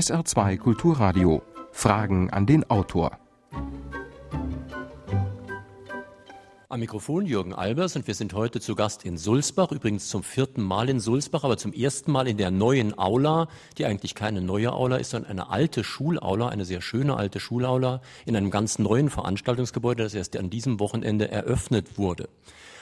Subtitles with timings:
[0.00, 1.42] SR2 Kulturradio.
[1.72, 3.18] Fragen an den Autor.
[6.70, 10.62] Am Mikrofon Jürgen Albers und wir sind heute zu Gast in Sulzbach, übrigens zum vierten
[10.62, 14.72] Mal in Sulzbach, aber zum ersten Mal in der neuen Aula, die eigentlich keine neue
[14.72, 19.10] Aula ist, sondern eine alte Schulaula, eine sehr schöne alte Schulaula in einem ganz neuen
[19.10, 22.30] Veranstaltungsgebäude, das erst an diesem Wochenende eröffnet wurde.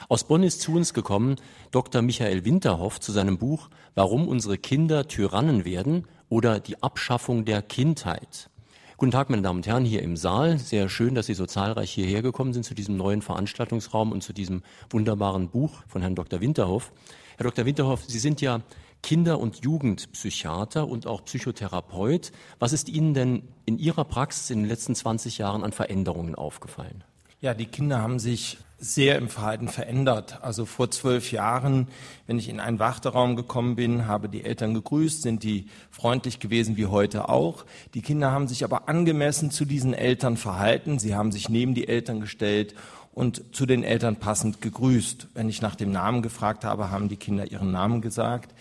[0.09, 1.35] Aus Bonn ist zu uns gekommen
[1.73, 2.01] Dr.
[2.01, 8.51] Michael Winterhoff zu seinem Buch Warum unsere Kinder Tyrannen werden oder die Abschaffung der Kindheit.
[8.97, 10.59] Guten Tag, meine Damen und Herren, hier im Saal.
[10.59, 14.33] Sehr schön, dass Sie so zahlreich hierher gekommen sind zu diesem neuen Veranstaltungsraum und zu
[14.33, 16.41] diesem wunderbaren Buch von Herrn Dr.
[16.41, 16.93] Winterhoff.
[17.37, 17.65] Herr Dr.
[17.65, 18.61] Winterhoff, Sie sind ja
[19.03, 22.33] Kinder- und Jugendpsychiater und auch Psychotherapeut.
[22.59, 27.05] Was ist Ihnen denn in Ihrer Praxis in den letzten 20 Jahren an Veränderungen aufgefallen?
[27.41, 30.43] Ja, die Kinder haben sich sehr im Verhalten verändert.
[30.43, 31.87] Also vor zwölf Jahren,
[32.27, 36.77] wenn ich in einen Warteraum gekommen bin, habe die Eltern gegrüßt, sind die freundlich gewesen
[36.77, 37.65] wie heute auch.
[37.95, 40.99] Die Kinder haben sich aber angemessen zu diesen Eltern verhalten.
[40.99, 42.75] Sie haben sich neben die Eltern gestellt
[43.13, 45.29] und zu den Eltern passend gegrüßt.
[45.35, 48.53] Wenn ich nach dem Namen gefragt habe, haben die Kinder ihren Namen gesagt.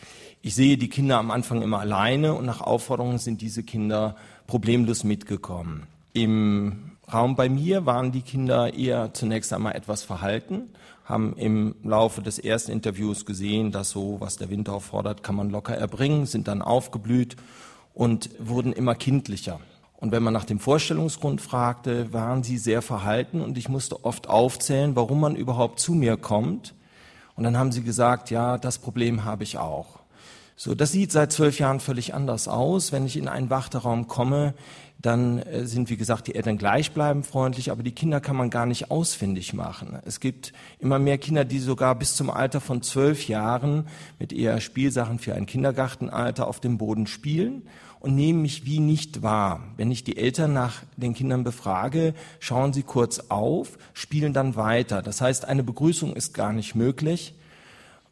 [0.44, 5.04] Ich sehe die Kinder am Anfang immer alleine und nach Aufforderungen sind diese Kinder problemlos
[5.04, 5.88] mitgekommen.
[6.14, 10.72] Im Raum bei mir waren die Kinder eher zunächst einmal etwas verhalten,
[11.06, 15.50] haben im Laufe des ersten Interviews gesehen, dass so, was der Winter fordert, kann man
[15.50, 17.38] locker erbringen, sind dann aufgeblüht
[17.94, 19.62] und wurden immer kindlicher.
[19.96, 24.28] Und wenn man nach dem Vorstellungsgrund fragte, waren sie sehr verhalten und ich musste oft
[24.28, 26.76] aufzählen, warum man überhaupt zu mir kommt.
[27.38, 30.00] Und dann haben sie gesagt, ja, das Problem habe ich auch.
[30.60, 32.92] So, das sieht seit zwölf Jahren völlig anders aus.
[32.92, 34.56] Wenn ich in einen Warteraum komme,
[35.00, 38.66] dann äh, sind, wie gesagt, die Eltern gleichbleibend freundlich, aber die Kinder kann man gar
[38.66, 40.00] nicht ausfindig machen.
[40.04, 43.86] Es gibt immer mehr Kinder, die sogar bis zum Alter von zwölf Jahren
[44.18, 47.62] mit eher Spielsachen für ein Kindergartenalter auf dem Boden spielen
[48.00, 49.62] und nehmen mich wie nicht wahr.
[49.78, 55.04] Wenn ich die Eltern nach den Kindern befrage, schauen sie kurz auf, spielen dann weiter.
[55.04, 57.36] Das heißt, eine Begrüßung ist gar nicht möglich.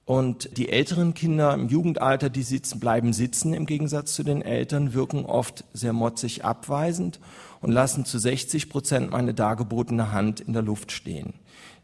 [0.05, 4.93] Und die älteren Kinder im Jugendalter, die sitzen, bleiben sitzen im Gegensatz zu den Eltern,
[4.93, 7.19] wirken oft sehr motzig abweisend
[7.59, 11.33] und lassen zu 60 Prozent meine dargebotene Hand in der Luft stehen.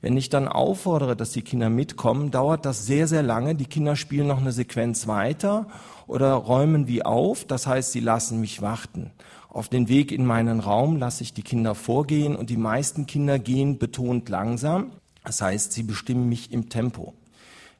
[0.02, 3.56] Wenn ich dann auffordere, dass die Kinder mitkommen, dauert das sehr, sehr lange.
[3.56, 5.68] Die Kinder spielen noch eine Sequenz weiter
[6.06, 7.46] oder räumen wie auf.
[7.46, 9.12] Das heißt, sie lassen mich warten.
[9.50, 13.40] Auf den Weg in meinen Raum lasse ich die Kinder vorgehen und die meisten Kinder
[13.40, 14.92] gehen betont langsam.
[15.24, 17.16] Das heißt, sie bestimmen mich im Tempo.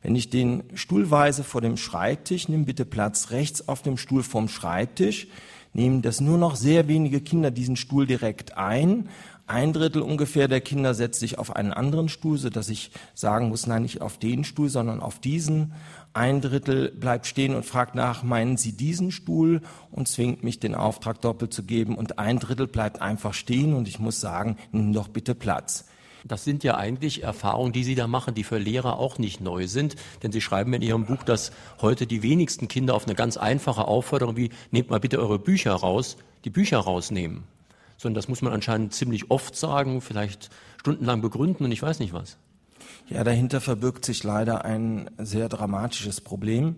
[0.02, 4.24] Wenn ich den Stuhl weise vor dem Schreibtisch, nimm bitte Platz rechts auf dem Stuhl
[4.24, 5.28] vom Schreibtisch,
[5.74, 9.10] nehmen das nur noch sehr wenige Kinder diesen Stuhl direkt ein.
[9.48, 13.50] Ein Drittel ungefähr der Kinder setzt sich auf einen anderen Stuhl, so dass ich sagen
[13.50, 15.74] muss, nein, nicht auf den Stuhl, sondern auf diesen.
[16.14, 20.74] Ein Drittel bleibt stehen und fragt nach, meinen Sie diesen Stuhl und zwingt mich, den
[20.74, 21.96] Auftrag doppelt zu geben.
[21.96, 25.86] Und ein Drittel bleibt einfach stehen und ich muss sagen, nimm doch bitte Platz.
[26.24, 29.68] Das sind ja eigentlich Erfahrungen, die Sie da machen, die für Lehrer auch nicht neu
[29.68, 29.96] sind.
[30.22, 31.52] Denn Sie schreiben in Ihrem Buch, dass
[31.82, 35.74] heute die wenigsten Kinder auf eine ganz einfache Aufforderung wie, nehmt mal bitte eure Bücher
[35.74, 37.44] raus, die Bücher rausnehmen.
[37.98, 40.50] Sondern das muss man anscheinend ziemlich oft sagen, vielleicht
[40.80, 42.38] stundenlang begründen und ich weiß nicht was.
[43.10, 46.76] Ja, dahinter verbirgt sich leider ein sehr dramatisches Problem.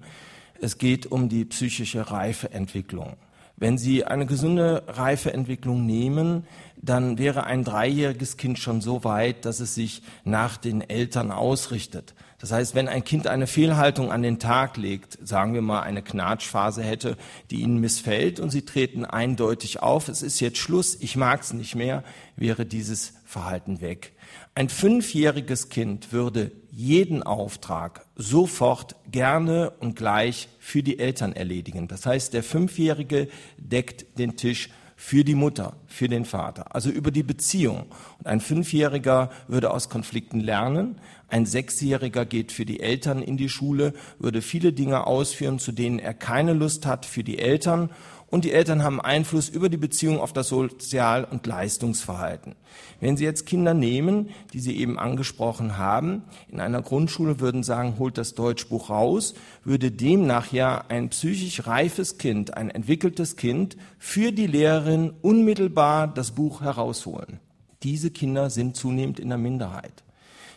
[0.60, 3.18] Es geht um die psychische Reifeentwicklung.
[3.64, 9.62] Wenn Sie eine gesunde Reifeentwicklung nehmen, dann wäre ein dreijähriges Kind schon so weit, dass
[9.62, 12.14] es sich nach den Eltern ausrichtet.
[12.44, 16.02] Das heißt, wenn ein Kind eine Fehlhaltung an den Tag legt, sagen wir mal eine
[16.02, 17.16] Knatschphase hätte,
[17.50, 21.54] die ihnen missfällt und sie treten eindeutig auf, es ist jetzt Schluss, ich mag es
[21.54, 22.04] nicht mehr,
[22.36, 24.12] wäre dieses Verhalten weg.
[24.56, 31.88] Ein fünfjähriges Kind würde jeden Auftrag sofort gerne und gleich für die Eltern erledigen.
[31.88, 34.70] Das heißt, der Fünfjährige deckt den Tisch
[35.06, 37.88] für die Mutter, für den Vater, also über die Beziehung.
[38.20, 40.96] Und ein Fünfjähriger würde aus Konflikten lernen,
[41.28, 46.00] ein Sechsjähriger geht für die Eltern in die Schule, würde viele Dinge ausführen, zu denen
[46.00, 47.90] er keine Lust hat für die Eltern
[48.34, 52.56] und die Eltern haben Einfluss über die Beziehung auf das Sozial- und Leistungsverhalten.
[53.00, 58.00] Wenn Sie jetzt Kinder nehmen, die Sie eben angesprochen haben, in einer Grundschule würden sagen,
[58.00, 64.32] holt das Deutschbuch raus, würde demnach ja ein psychisch reifes Kind, ein entwickeltes Kind für
[64.32, 67.40] die Lehrerin unmittelbar das Buch herausholen.
[67.84, 70.04] Diese Kinder sind zunehmend in der Minderheit.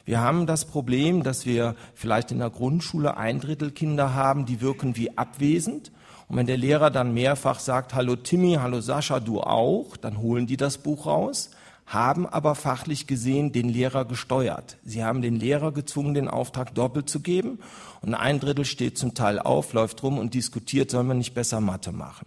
[0.06, 4.62] Wir haben das Problem, dass wir vielleicht in der Grundschule ein Drittel Kinder haben, die
[4.62, 5.92] wirken wie abwesend
[6.28, 10.46] und wenn der Lehrer dann mehrfach sagt, hallo Timmy, hallo Sascha, du auch, dann holen
[10.46, 11.50] die das Buch raus,
[11.86, 14.76] haben aber fachlich gesehen den Lehrer gesteuert.
[14.84, 17.60] Sie haben den Lehrer gezwungen, den Auftrag doppelt zu geben.
[18.02, 21.60] Und ein Drittel steht zum Teil auf, läuft rum und diskutiert, sollen wir nicht besser
[21.60, 22.26] Mathe machen.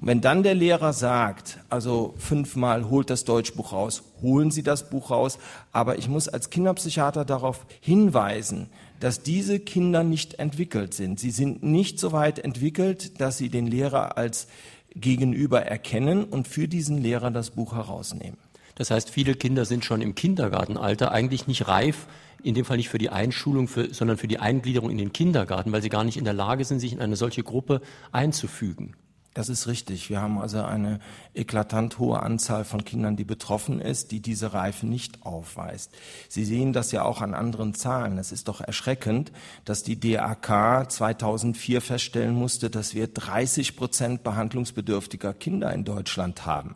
[0.00, 4.88] Und wenn dann der Lehrer sagt, also fünfmal holt das Deutschbuch raus, holen Sie das
[4.88, 5.38] Buch raus,
[5.72, 8.68] aber ich muss als Kinderpsychiater darauf hinweisen,
[9.00, 11.18] dass diese Kinder nicht entwickelt sind.
[11.18, 14.46] Sie sind nicht so weit entwickelt, dass sie den Lehrer als
[14.94, 18.38] Gegenüber erkennen und für diesen Lehrer das Buch herausnehmen.
[18.74, 22.06] Das heißt, viele Kinder sind schon im Kindergartenalter eigentlich nicht reif,
[22.42, 25.72] in dem Fall nicht für die Einschulung, für, sondern für die Eingliederung in den Kindergarten,
[25.72, 27.82] weil sie gar nicht in der Lage sind, sich in eine solche Gruppe
[28.12, 28.94] einzufügen.
[29.32, 30.10] Das ist richtig.
[30.10, 30.98] Wir haben also eine
[31.34, 35.92] eklatant hohe Anzahl von Kindern, die betroffen ist, die diese Reife nicht aufweist.
[36.28, 38.18] Sie sehen das ja auch an anderen Zahlen.
[38.18, 39.30] Es ist doch erschreckend,
[39.64, 46.74] dass die DAK 2004 feststellen musste, dass wir 30 Prozent behandlungsbedürftiger Kinder in Deutschland haben.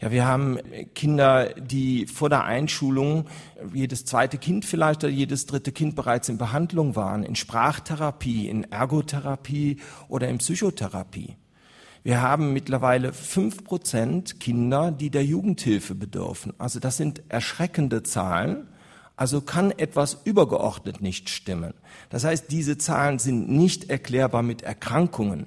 [0.00, 0.58] Ja, wir haben
[0.94, 3.26] Kinder, die vor der Einschulung
[3.72, 8.64] jedes zweite Kind vielleicht oder jedes dritte Kind bereits in Behandlung waren, in Sprachtherapie, in
[8.70, 9.78] Ergotherapie
[10.08, 11.36] oder in Psychotherapie.
[12.04, 16.52] Wir haben mittlerweile fünf Prozent Kinder, die der Jugendhilfe bedürfen.
[16.58, 18.68] Also das sind erschreckende Zahlen.
[19.16, 21.72] Also kann etwas übergeordnet nicht stimmen.
[22.10, 25.46] Das heißt, diese Zahlen sind nicht erklärbar mit Erkrankungen.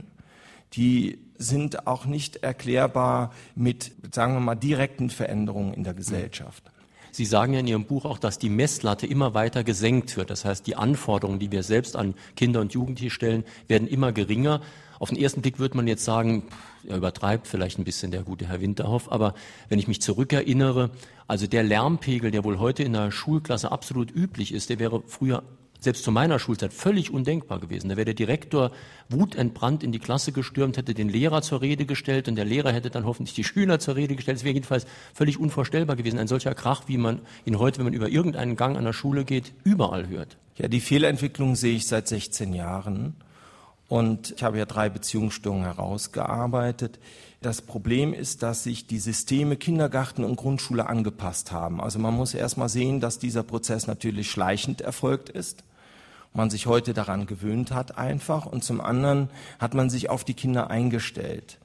[0.74, 6.64] Die sind auch nicht erklärbar mit, sagen wir mal, direkten Veränderungen in der Gesellschaft.
[7.12, 10.32] Sie sagen ja in Ihrem Buch auch, dass die Messlatte immer weiter gesenkt wird.
[10.32, 14.62] Das heißt, die Anforderungen, die wir selbst an Kinder und Jugendliche stellen, werden immer geringer.
[15.00, 16.44] Auf den ersten Blick würde man jetzt sagen,
[16.88, 19.34] er übertreibt vielleicht ein bisschen der gute Herr Winterhoff, aber
[19.70, 20.92] wenn ich mich zurückerinnere,
[21.28, 25.44] also der Lärmpegel, der wohl heute in der Schulklasse absolut üblich ist, der wäre früher
[25.80, 27.90] selbst zu meiner Schulzeit völlig undenkbar gewesen.
[27.90, 28.72] Da wäre der Direktor
[29.10, 32.90] wutentbrannt in die Klasse gestürmt, hätte den Lehrer zur Rede gestellt und der Lehrer hätte
[32.90, 34.38] dann hoffentlich die Schüler zur Rede gestellt.
[34.38, 36.20] Es wäre jedenfalls völlig unvorstellbar gewesen.
[36.20, 39.24] Ein solcher Krach, wie man ihn heute, wenn man über irgendeinen Gang an der Schule
[39.24, 40.38] geht, überall hört.
[40.56, 43.16] Ja, die Fehlentwicklung sehe ich seit 16 Jahren.
[43.88, 47.00] Und ich habe ja drei Beziehungsstörungen herausgearbeitet.
[47.42, 51.80] Das Problem ist, dass sich die Systeme Kindergarten und Grundschule angepasst haben.
[51.80, 55.64] Also man muss erst mal sehen, dass dieser Prozess natürlich schleichend erfolgt ist.
[56.34, 58.46] Man sich heute daran gewöhnt hat einfach.
[58.46, 59.30] Und zum anderen
[59.60, 61.58] hat man sich auf die Kinder eingestellt.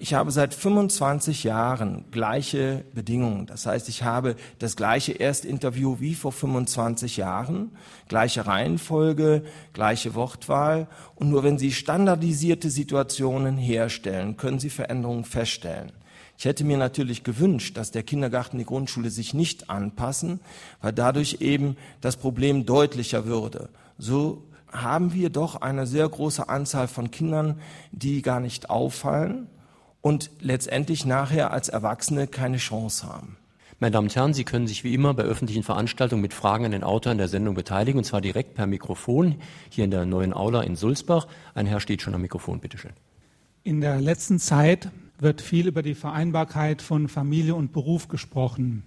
[0.00, 3.46] Ich habe seit 25 Jahren gleiche Bedingungen.
[3.46, 7.72] Das heißt, ich habe das gleiche Erstinterview wie vor 25 Jahren,
[8.06, 9.42] gleiche Reihenfolge,
[9.72, 10.86] gleiche Wortwahl.
[11.16, 15.90] Und nur wenn Sie standardisierte Situationen herstellen, können Sie Veränderungen feststellen.
[16.38, 20.38] Ich hätte mir natürlich gewünscht, dass der Kindergarten, die Grundschule sich nicht anpassen,
[20.80, 23.68] weil dadurch eben das Problem deutlicher würde.
[23.98, 27.60] So haben wir doch eine sehr große Anzahl von Kindern,
[27.90, 29.48] die gar nicht auffallen
[30.00, 33.36] und letztendlich nachher als Erwachsene keine Chance haben.
[33.80, 36.72] Meine Damen und Herren, Sie können sich wie immer bei öffentlichen Veranstaltungen mit Fragen an
[36.72, 39.36] den Autor in der Sendung beteiligen, und zwar direkt per Mikrofon
[39.70, 41.28] hier in der neuen Aula in Sulzbach.
[41.54, 42.90] Ein Herr steht schon am Mikrofon, bitteschön.
[43.62, 44.90] In der letzten Zeit
[45.20, 48.82] wird viel über die Vereinbarkeit von Familie und Beruf gesprochen.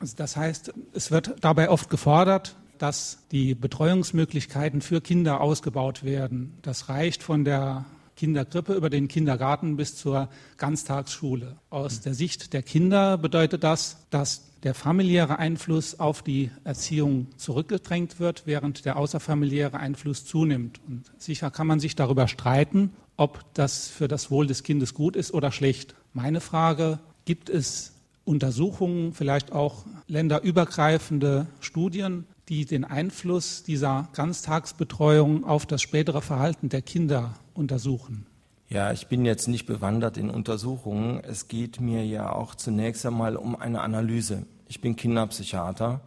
[0.00, 6.58] Also das heißt, es wird dabei oft gefordert, dass die Betreuungsmöglichkeiten für Kinder ausgebaut werden.
[6.62, 7.84] Das reicht von der
[8.22, 11.56] Kinderkrippe über den Kindergarten bis zur Ganztagsschule.
[11.70, 18.20] Aus der Sicht der Kinder bedeutet das, dass der familiäre Einfluss auf die Erziehung zurückgedrängt
[18.20, 20.80] wird, während der außerfamiliäre Einfluss zunimmt.
[20.86, 25.16] Und sicher kann man sich darüber streiten, ob das für das Wohl des Kindes gut
[25.16, 25.96] ist oder schlecht.
[26.12, 27.92] Meine Frage, gibt es
[28.24, 36.82] Untersuchungen, vielleicht auch länderübergreifende Studien, die den Einfluss dieser Ganztagsbetreuung auf das spätere Verhalten der
[36.82, 38.26] Kinder untersuchen?
[38.68, 41.22] Ja, ich bin jetzt nicht bewandert in Untersuchungen.
[41.24, 44.46] Es geht mir ja auch zunächst einmal um eine Analyse.
[44.66, 46.00] Ich bin Kinderpsychiater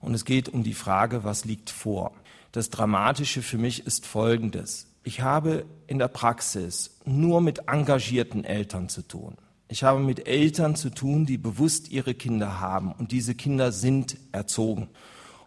[0.00, 2.12] und es geht um die Frage, was liegt vor.
[2.52, 4.86] Das Dramatische für mich ist Folgendes.
[5.02, 9.36] Ich habe in der Praxis nur mit engagierten Eltern zu tun.
[9.68, 14.18] Ich habe mit Eltern zu tun, die bewusst ihre Kinder haben und diese Kinder sind
[14.32, 14.88] erzogen.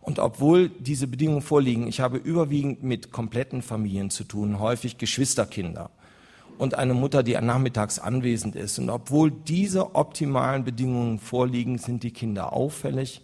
[0.03, 5.89] Und obwohl diese Bedingungen vorliegen, ich habe überwiegend mit kompletten Familien zu tun, häufig Geschwisterkinder
[6.57, 8.77] und eine Mutter, die nachmittags anwesend ist.
[8.79, 13.22] Und obwohl diese optimalen Bedingungen vorliegen, sind die Kinder auffällig.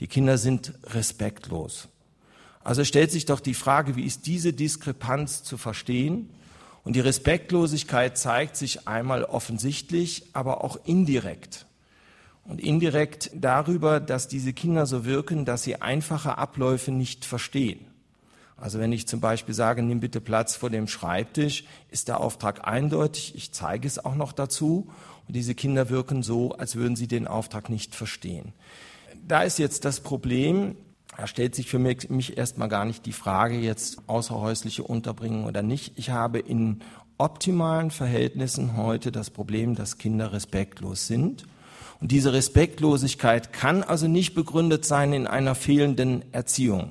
[0.00, 1.88] Die Kinder sind respektlos.
[2.64, 6.30] Also stellt sich doch die Frage, wie ist diese Diskrepanz zu verstehen?
[6.82, 11.66] Und die Respektlosigkeit zeigt sich einmal offensichtlich, aber auch indirekt
[12.44, 17.86] und indirekt darüber, dass diese Kinder so wirken, dass sie einfache Abläufe nicht verstehen.
[18.56, 22.66] Also wenn ich zum Beispiel sage, nimm bitte Platz vor dem Schreibtisch, ist der Auftrag
[22.66, 24.88] eindeutig, ich zeige es auch noch dazu
[25.26, 28.52] und diese Kinder wirken so, als würden sie den Auftrag nicht verstehen.
[29.26, 30.76] Da ist jetzt das Problem,
[31.16, 35.94] da stellt sich für mich, erstmal gar nicht die Frage jetzt außerhäusliche Unterbringung oder nicht.
[35.96, 36.82] Ich habe in
[37.18, 41.46] optimalen Verhältnissen heute das Problem, dass Kinder respektlos sind.
[42.02, 46.90] Und diese Respektlosigkeit kann also nicht begründet sein in einer fehlenden Erziehung.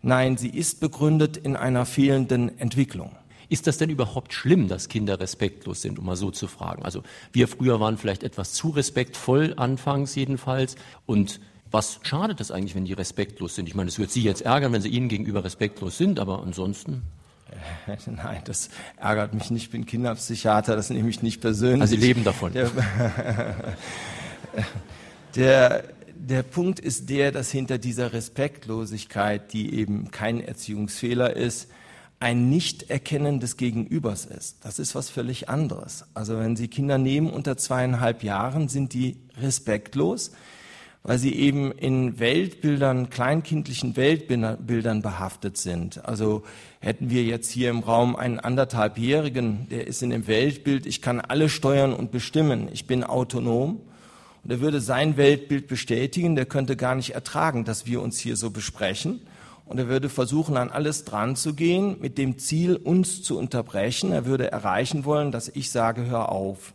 [0.00, 3.10] Nein, sie ist begründet in einer fehlenden Entwicklung.
[3.48, 6.84] Ist das denn überhaupt schlimm, dass Kinder respektlos sind, um mal so zu fragen?
[6.84, 10.76] Also wir früher waren vielleicht etwas zu respektvoll, anfangs jedenfalls.
[11.04, 11.40] Und
[11.72, 13.68] was schadet es eigentlich, wenn die respektlos sind?
[13.68, 17.02] Ich meine, es wird Sie jetzt ärgern, wenn Sie Ihnen gegenüber respektlos sind, aber ansonsten.
[18.06, 19.64] Nein, das ärgert mich nicht.
[19.64, 21.80] Ich bin Kinderpsychiater, das nehme ich nicht persönlich.
[21.80, 22.52] Also Sie leben davon.
[25.36, 25.84] Der,
[26.14, 31.68] der, Punkt ist der, dass hinter dieser Respektlosigkeit, die eben kein Erziehungsfehler ist,
[32.20, 34.64] ein Nicht-Erkennen des Gegenübers ist.
[34.64, 36.04] Das ist was völlig anderes.
[36.14, 40.30] Also wenn Sie Kinder nehmen unter zweieinhalb Jahren, sind die respektlos,
[41.04, 46.02] weil sie eben in Weltbildern, kleinkindlichen Weltbildern behaftet sind.
[46.06, 46.44] Also
[46.80, 51.20] hätten wir jetzt hier im Raum einen anderthalbjährigen, der ist in dem Weltbild, ich kann
[51.20, 53.80] alle steuern und bestimmen, ich bin autonom.
[54.44, 58.36] Und er würde sein Weltbild bestätigen, der könnte gar nicht ertragen, dass wir uns hier
[58.36, 59.20] so besprechen
[59.66, 64.12] und er würde versuchen, an alles dran zu gehen, mit dem Ziel, uns zu unterbrechen.
[64.12, 66.74] Er würde erreichen wollen, dass ich sage, hör auf.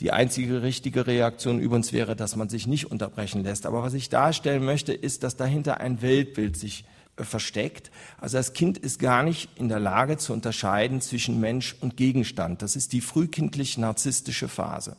[0.00, 3.66] Die einzige richtige Reaktion übrigens wäre, dass man sich nicht unterbrechen lässt.
[3.66, 6.84] Aber was ich darstellen möchte, ist, dass dahinter ein Weltbild sich
[7.16, 7.90] äh, versteckt.
[8.18, 12.62] Also das Kind ist gar nicht in der Lage zu unterscheiden zwischen Mensch und Gegenstand.
[12.62, 14.96] Das ist die frühkindlich narzisstische Phase.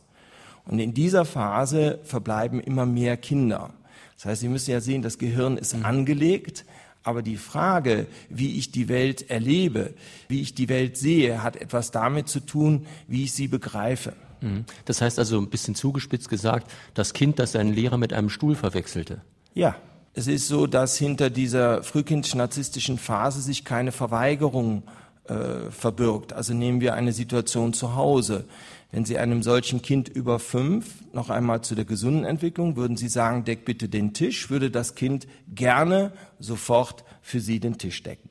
[0.66, 3.72] Und in dieser Phase verbleiben immer mehr Kinder.
[4.16, 6.64] Das heißt, Sie müssen ja sehen, das Gehirn ist angelegt.
[7.02, 9.94] Aber die Frage, wie ich die Welt erlebe,
[10.26, 14.14] wie ich die Welt sehe, hat etwas damit zu tun, wie ich sie begreife.
[14.40, 14.64] Mhm.
[14.86, 18.56] Das heißt also ein bisschen zugespitzt gesagt, das Kind, das seinen Lehrer mit einem Stuhl
[18.56, 19.20] verwechselte.
[19.54, 19.76] Ja,
[20.14, 24.82] es ist so, dass hinter dieser frühkindlich-narzisstischen Phase sich keine Verweigerung
[25.28, 26.32] äh, verbirgt.
[26.32, 28.44] Also nehmen wir eine Situation zu Hause.
[28.92, 33.08] Wenn Sie einem solchen Kind über fünf, noch einmal zu der gesunden Entwicklung, würden Sie
[33.08, 38.30] sagen, deck bitte den Tisch, würde das Kind gerne sofort für Sie den Tisch decken.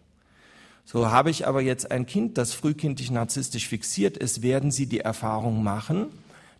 [0.86, 5.00] So habe ich aber jetzt ein Kind, das frühkindlich narzisstisch fixiert ist, werden Sie die
[5.00, 6.08] Erfahrung machen,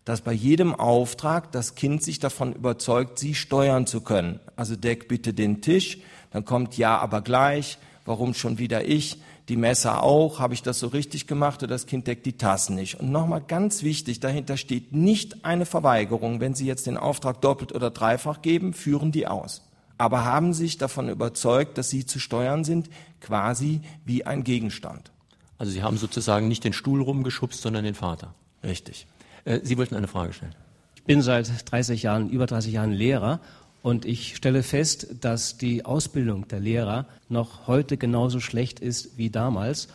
[0.04, 4.40] dass bei jedem Auftrag das Kind sich davon überzeugt, Sie steuern zu können.
[4.56, 5.98] Also deck bitte den Tisch,
[6.32, 9.18] dann kommt ja, aber gleich, warum schon wieder ich?
[9.48, 12.74] Die Messer auch, habe ich das so richtig gemacht oder das Kind deckt die Tassen
[12.74, 12.98] nicht.
[12.98, 16.40] Und nochmal ganz wichtig, dahinter steht nicht eine Verweigerung.
[16.40, 19.62] Wenn Sie jetzt den Auftrag doppelt oder dreifach geben, führen die aus.
[19.98, 25.12] Aber haben sich davon überzeugt, dass Sie zu steuern sind, quasi wie ein Gegenstand.
[25.58, 28.34] Also Sie haben sozusagen nicht den Stuhl rumgeschubst, sondern den Vater.
[28.64, 29.06] Richtig.
[29.44, 30.54] Äh, Sie wollten eine Frage stellen.
[30.96, 33.40] Ich bin seit 30 Jahren, über 30 Jahren Lehrer
[33.86, 39.30] und ich stelle fest, dass die Ausbildung der Lehrer noch heute genauso schlecht ist wie
[39.30, 39.86] damals.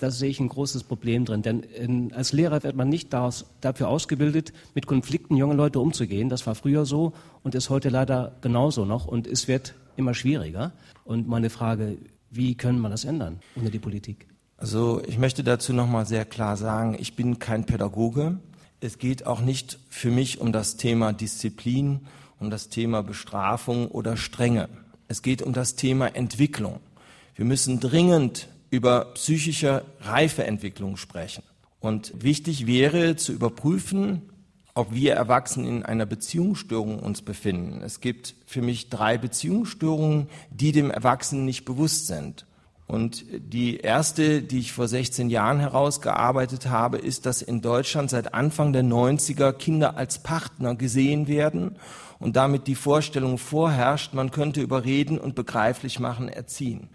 [0.00, 1.42] Da sehe ich ein großes Problem drin.
[1.42, 6.28] Denn in, als Lehrer wird man nicht daraus, dafür ausgebildet, mit Konflikten junger Leute umzugehen.
[6.28, 7.12] Das war früher so
[7.44, 9.06] und ist heute leider genauso noch.
[9.06, 10.72] Und es wird immer schwieriger.
[11.04, 11.98] Und meine Frage,
[12.32, 14.26] wie können wir das ändern ohne die Politik?
[14.56, 18.40] Also ich möchte dazu nochmal sehr klar sagen, ich bin kein Pädagoge.
[18.80, 22.00] Es geht auch nicht für mich um das Thema Disziplin
[22.38, 24.68] um das Thema Bestrafung oder Strenge.
[25.08, 26.80] Es geht um das Thema Entwicklung.
[27.34, 31.42] Wir müssen dringend über psychische Reifeentwicklung sprechen.
[31.80, 34.22] Und wichtig wäre zu überprüfen,
[34.74, 37.80] ob wir Erwachsenen in einer Beziehungsstörung uns befinden.
[37.82, 42.44] Es gibt für mich drei Beziehungsstörungen, die dem Erwachsenen nicht bewusst sind.
[42.86, 48.32] Und die erste, die ich vor 16 Jahren herausgearbeitet habe, ist, dass in Deutschland seit
[48.32, 51.76] Anfang der 90er Kinder als Partner gesehen werden
[52.20, 56.88] und damit die Vorstellung vorherrscht, man könnte über Reden und begreiflich machen erziehen.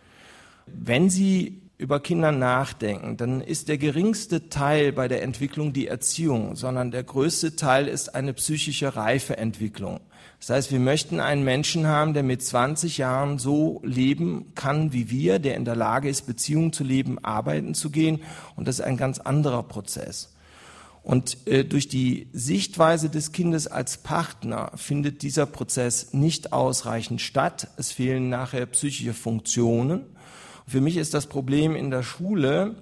[0.65, 6.55] Wenn Sie über Kinder nachdenken, dann ist der geringste Teil bei der Entwicklung die Erziehung,
[6.55, 9.99] sondern der größte Teil ist eine psychische Reifeentwicklung.
[10.39, 15.09] Das heißt, wir möchten einen Menschen haben, der mit 20 Jahren so leben kann wie
[15.09, 18.21] wir, der in der Lage ist, Beziehungen zu leben, arbeiten zu gehen.
[18.55, 20.33] Und das ist ein ganz anderer Prozess.
[21.03, 27.69] Und äh, durch die Sichtweise des Kindes als Partner findet dieser Prozess nicht ausreichend statt.
[27.77, 30.05] Es fehlen nachher psychische Funktionen.
[30.67, 32.75] Für mich ist das Problem in der Schule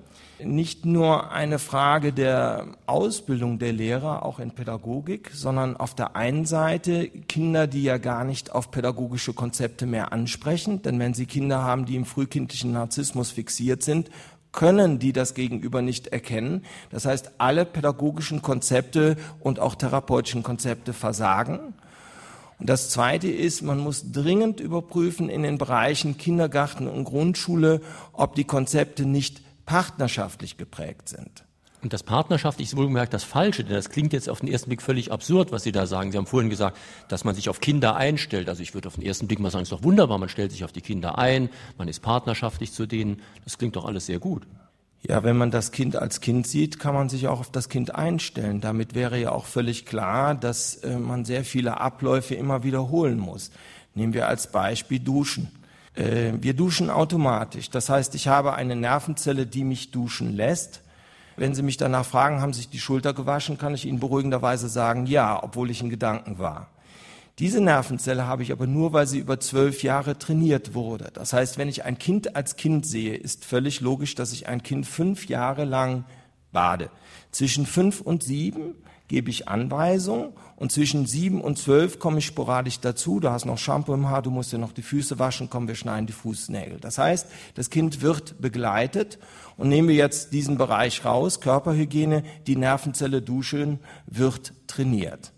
[0.43, 6.45] nicht nur eine Frage der Ausbildung der Lehrer, auch in Pädagogik, sondern auf der einen
[6.45, 10.81] Seite Kinder, die ja gar nicht auf pädagogische Konzepte mehr ansprechen.
[10.81, 14.09] Denn wenn Sie Kinder haben, die im frühkindlichen Narzissmus fixiert sind,
[14.51, 16.63] können die das Gegenüber nicht erkennen.
[16.89, 21.73] Das heißt, alle pädagogischen Konzepte und auch therapeutischen Konzepte versagen.
[22.59, 27.81] Und das Zweite ist, man muss dringend überprüfen in den Bereichen Kindergarten und Grundschule,
[28.11, 31.45] ob die Konzepte nicht partnerschaftlich geprägt sind.
[31.83, 34.81] Und das partnerschaftlich ist wohlgemerkt das Falsche, denn das klingt jetzt auf den ersten Blick
[34.81, 36.11] völlig absurd, was Sie da sagen.
[36.11, 36.75] Sie haben vorhin gesagt,
[37.07, 38.49] dass man sich auf Kinder einstellt.
[38.49, 40.51] Also ich würde auf den ersten Blick mal sagen, es ist doch wunderbar, man stellt
[40.51, 43.21] sich auf die Kinder ein, man ist partnerschaftlich zu denen.
[43.43, 44.47] Das klingt doch alles sehr gut.
[45.03, 47.93] Ja, wenn man das Kind als Kind sieht, kann man sich auch auf das Kind
[47.93, 48.61] einstellen.
[48.61, 53.51] Damit wäre ja auch völlig klar, dass äh, man sehr viele Abläufe immer wiederholen muss.
[53.93, 55.58] Nehmen wir als Beispiel Duschen.
[55.99, 57.69] Äh, wir duschen automatisch.
[57.69, 60.81] Das heißt, ich habe eine Nervenzelle, die mich duschen lässt.
[61.35, 65.05] Wenn Sie mich danach fragen, haben sich die Schulter gewaschen, kann ich Ihnen beruhigenderweise sagen,
[65.05, 66.69] ja, obwohl ich in Gedanken war.
[67.37, 71.09] Diese Nervenzelle habe ich aber nur, weil sie über zwölf Jahre trainiert wurde.
[71.13, 74.61] Das heißt, wenn ich ein Kind als Kind sehe, ist völlig logisch, dass ich ein
[74.61, 76.03] Kind fünf Jahre lang
[76.51, 76.89] bade.
[77.31, 78.75] Zwischen fünf und sieben
[79.07, 83.21] gebe ich Anweisungen und zwischen sieben und zwölf komme ich sporadisch dazu.
[83.21, 85.75] Du hast noch Shampoo im Haar, du musst dir noch die Füße waschen, komm, wir
[85.75, 86.79] schneiden die Fußnägel.
[86.81, 89.19] Das heißt, das Kind wird begleitet
[89.55, 95.31] und nehmen wir jetzt diesen Bereich raus, Körperhygiene, die Nervenzelle duschen, wird trainiert.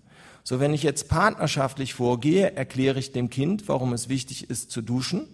[0.44, 4.82] So, wenn ich jetzt partnerschaftlich vorgehe, erkläre ich dem Kind, warum es wichtig ist zu
[4.82, 5.28] duschen.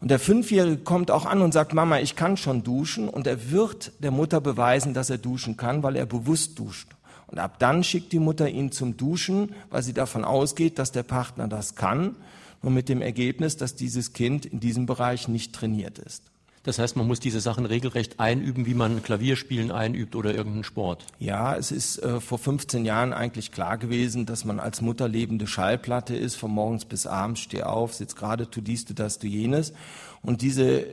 [0.00, 3.08] Und der Fünfjährige kommt auch an und sagt, Mama, ich kann schon duschen.
[3.08, 6.90] Und er wird der Mutter beweisen, dass er duschen kann, weil er bewusst duscht.
[7.30, 11.04] Und ab dann schickt die Mutter ihn zum Duschen, weil sie davon ausgeht, dass der
[11.04, 12.16] Partner das kann.
[12.62, 16.24] Nur mit dem Ergebnis, dass dieses Kind in diesem Bereich nicht trainiert ist.
[16.62, 21.06] Das heißt, man muss diese Sachen regelrecht einüben, wie man Klavierspielen einübt oder irgendeinen Sport.
[21.18, 25.46] Ja, es ist äh, vor 15 Jahren eigentlich klar gewesen, dass man als Mutter lebende
[25.46, 29.26] Schallplatte ist, von morgens bis abends, steh auf, sitz gerade, tu dies, tu das, tu
[29.26, 29.72] jenes.
[30.20, 30.84] Und diese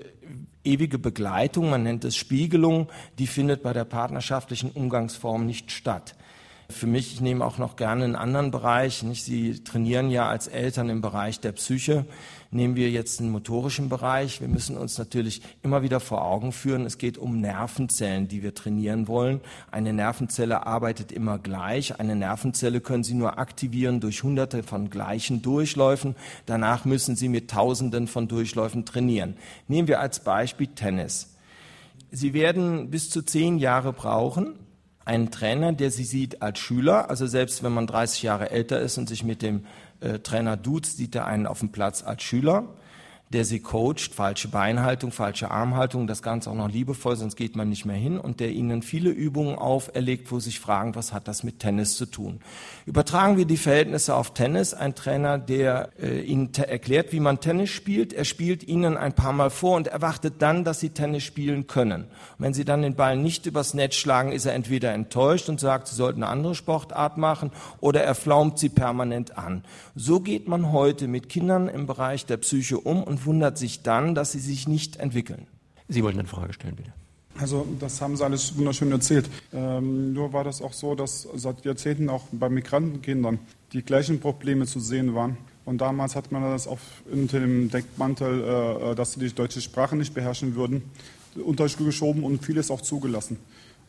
[0.68, 6.16] ewige Begleitung, man nennt es Spiegelung, die findet bei der partnerschaftlichen Umgangsform nicht statt.
[6.70, 9.02] Für mich, ich nehme auch noch gerne einen anderen Bereich.
[9.02, 9.24] Nicht?
[9.24, 12.06] Sie trainieren ja als Eltern im Bereich der Psyche.
[12.52, 14.42] Nehmen wir jetzt den motorischen Bereich.
[14.42, 18.54] Wir müssen uns natürlich immer wieder vor Augen führen, es geht um Nervenzellen, die wir
[18.54, 19.40] trainieren wollen.
[19.72, 22.00] Eine Nervenzelle arbeitet immer gleich.
[22.00, 26.15] Eine Nervenzelle können Sie nur aktivieren durch hunderte von gleichen Durchläufen.
[26.46, 29.38] Danach müssen Sie mit tausenden von Durchläufen trainieren.
[29.70, 31.36] Nehmen wir als Beispiel Tennis.
[32.12, 34.56] Sie werden bis zu zehn Jahre brauchen,
[35.08, 38.98] einen Trainer, der sie sieht als Schüler, also selbst wenn man 30 Jahre älter ist
[38.98, 39.65] und sich mit dem
[40.02, 42.65] äh, Trainer duzt, sieht er einen auf dem Platz als Schüler
[43.30, 47.70] der sie coacht, falsche Beinhaltung, falsche Armhaltung, das Ganze auch noch liebevoll, sonst geht man
[47.70, 51.28] nicht mehr hin und der ihnen viele Übungen auferlegt, wo sie sich fragen, was hat
[51.28, 52.40] das mit Tennis zu tun.
[52.86, 57.70] Übertragen wir die Verhältnisse auf Tennis, ein Trainer, der äh, ihnen erklärt, wie man Tennis
[57.70, 61.68] spielt, er spielt ihnen ein paar Mal vor und erwartet dann, dass sie Tennis spielen
[61.68, 62.04] können.
[62.04, 62.10] Und
[62.40, 65.90] wenn sie dann den Ball nicht übers Netz schlagen, ist er entweder enttäuscht und sagt,
[65.90, 69.66] sie sollten eine andere Sportart machen oder er flaumt sie permanent an.
[69.96, 74.15] So geht man heute mit Kindern im Bereich der Psyche um und wundert sich dann,
[74.15, 75.47] dass sie sich nicht entwickeln.
[75.88, 76.91] Sie wollten eine Frage stellen, bitte.
[77.39, 79.30] Also das haben Sie alles wunderschön erzählt.
[79.53, 83.39] Ähm, nur war das auch so, dass seit Jahrzehnten auch bei Migrantenkindern
[83.73, 85.38] die gleichen Probleme zu sehen waren.
[85.63, 86.80] Und damals hat man das auf,
[87.12, 88.43] unter dem Deckmantel,
[88.91, 90.82] äh, dass sie die deutsche Sprache nicht beherrschen würden,
[91.36, 93.38] untergeschoben und vieles auch zugelassen.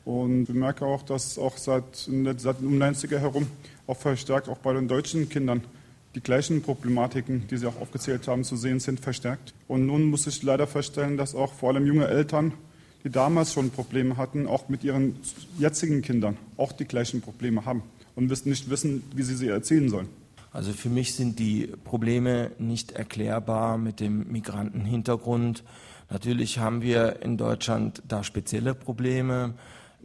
[0.05, 3.47] Und ich merke auch, dass auch seit, seit um 90er herum
[3.87, 5.63] auch verstärkt auch bei den deutschen Kindern
[6.15, 9.55] die gleichen Problematiken, die Sie auch aufgezählt haben, zu sehen sind, verstärkt.
[9.67, 12.53] Und nun muss ich leider feststellen, dass auch vor allem junge Eltern,
[13.05, 15.17] die damals schon Probleme hatten, auch mit ihren
[15.59, 17.83] jetzigen Kindern auch die gleichen Probleme haben
[18.17, 20.09] und nicht wissen, wie sie sie erzielen sollen.
[20.51, 25.63] Also für mich sind die Probleme nicht erklärbar mit dem Migrantenhintergrund.
[26.11, 29.55] Natürlich haben wir in Deutschland da spezielle Probleme.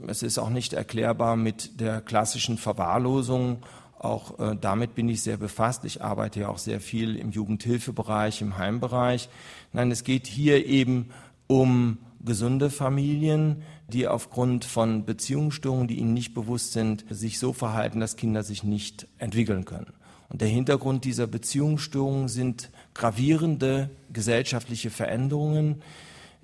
[0.05, 3.63] Es ist auch nicht erklärbar mit der klassischen Verwahrlosung
[4.03, 5.85] auch äh, damit bin ich sehr befasst.
[5.85, 9.29] Ich arbeite ja auch sehr viel im Jugendhilfebereich, im Heimbereich.
[9.71, 11.09] Nein, es geht hier eben
[11.47, 17.99] um gesunde Familien, die aufgrund von Beziehungsstörungen, die ihnen nicht bewusst sind, sich so verhalten,
[17.99, 19.93] dass Kinder sich nicht entwickeln können.
[20.29, 25.81] Und der Hintergrund dieser Beziehungsstörungen sind gravierende gesellschaftliche Veränderungen,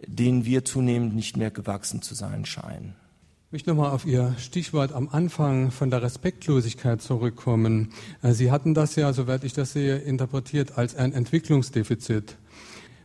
[0.06, 2.96] denen wir zunehmend nicht mehr gewachsen zu sein scheinen.
[3.50, 7.92] Ich möchte nochmal auf Ihr Stichwort am Anfang von der Respektlosigkeit zurückkommen.
[8.22, 12.36] Äh, Sie hatten das ja, soweit ich das sehe, interpretiert als ein Entwicklungsdefizit.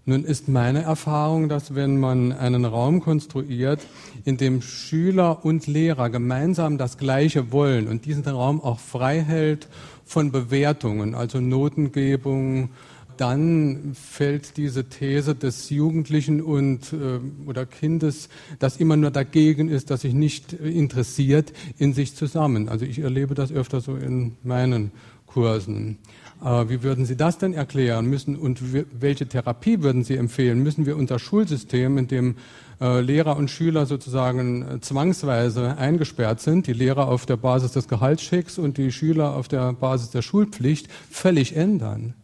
[0.05, 3.87] Nun ist meine Erfahrung, dass wenn man einen Raum konstruiert,
[4.27, 9.69] in dem Schüler und Lehrer gemeinsam das Gleiche wollen und diesen Raum auch frei hält
[10.05, 12.69] von Bewertungen, also Notengebung,
[13.17, 19.91] dann fällt diese These des Jugendlichen und äh, oder Kindes, das immer nur dagegen ist,
[19.91, 22.69] das sich nicht interessiert, in sich zusammen.
[22.69, 24.93] Also ich erlebe das öfter so in meinen
[25.27, 25.99] Kursen.
[26.45, 28.61] Äh, wie würden Sie das denn erklären müssen und
[29.01, 30.63] welche Therapie würden Sie empfehlen?
[30.63, 32.37] Müssen wir unser Schulsystem, in dem
[32.81, 37.89] äh, Lehrer und Schüler sozusagen äh, zwangsweise eingesperrt sind, die Lehrer auf der Basis des
[37.89, 42.15] Gehaltschecks und die Schüler auf der Basis der Schulpflicht, völlig ändern?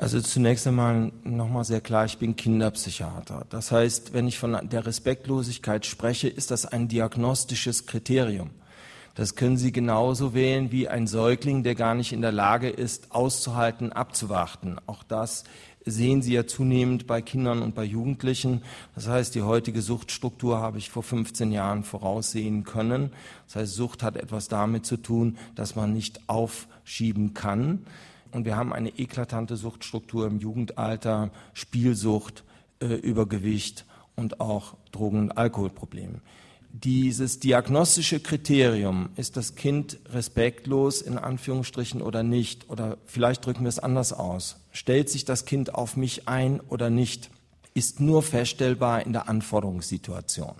[0.00, 3.46] Also zunächst einmal nochmal sehr klar, ich bin Kinderpsychiater.
[3.50, 8.50] Das heißt, wenn ich von der Respektlosigkeit spreche, ist das ein diagnostisches Kriterium.
[9.16, 13.10] Das können Sie genauso wählen wie ein Säugling, der gar nicht in der Lage ist,
[13.10, 14.76] auszuhalten, abzuwarten.
[14.86, 15.42] Auch das
[15.84, 18.62] sehen Sie ja zunehmend bei Kindern und bei Jugendlichen.
[18.94, 23.10] Das heißt, die heutige Suchtstruktur habe ich vor 15 Jahren voraussehen können.
[23.48, 27.84] Das heißt, Sucht hat etwas damit zu tun, dass man nicht aufschieben kann.
[28.32, 32.44] Und wir haben eine eklatante Suchtstruktur im Jugendalter, Spielsucht,
[32.80, 33.84] äh, Übergewicht
[34.16, 36.20] und auch Drogen- und Alkoholprobleme
[36.70, 43.68] dieses diagnostische Kriterium, ist das Kind respektlos in Anführungsstrichen oder nicht, oder vielleicht drücken wir
[43.68, 47.30] es anders aus, stellt sich das Kind auf mich ein oder nicht,
[47.74, 50.54] ist nur feststellbar in der Anforderungssituation.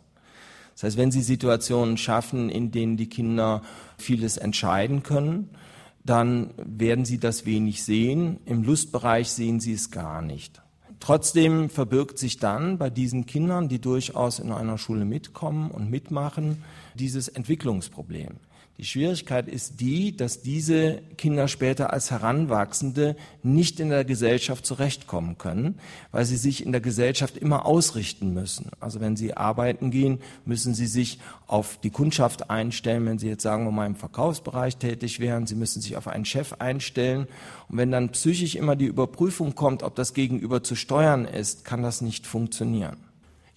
[0.75, 3.63] Das heißt, wenn Sie Situationen schaffen, in denen die Kinder
[3.97, 5.51] vieles entscheiden können,
[6.09, 8.39] dann werden Sie das wenig sehen.
[8.45, 10.63] Im Lustbereich sehen Sie es gar nicht.
[11.01, 16.63] Trotzdem verbirgt sich dann bei diesen Kindern, die durchaus in einer Schule mitkommen und mitmachen,
[16.95, 18.37] dieses Entwicklungsproblem.
[18.79, 25.37] Die Schwierigkeit ist die, dass diese Kinder später als Heranwachsende nicht in der Gesellschaft zurechtkommen
[25.37, 25.81] können,
[26.13, 28.71] weil sie sich in der Gesellschaft immer ausrichten müssen.
[28.79, 33.05] Also wenn sie arbeiten gehen, müssen sie sich auf die Kundschaft einstellen.
[33.05, 36.25] Wenn sie jetzt sagen wir mal im Verkaufsbereich tätig wären, sie müssen sich auf einen
[36.25, 37.27] Chef einstellen.
[37.69, 41.83] Und wenn dann psychisch immer die Überprüfung kommt, ob das Gegenüber zu steuern ist, kann
[41.83, 43.08] das nicht funktionieren.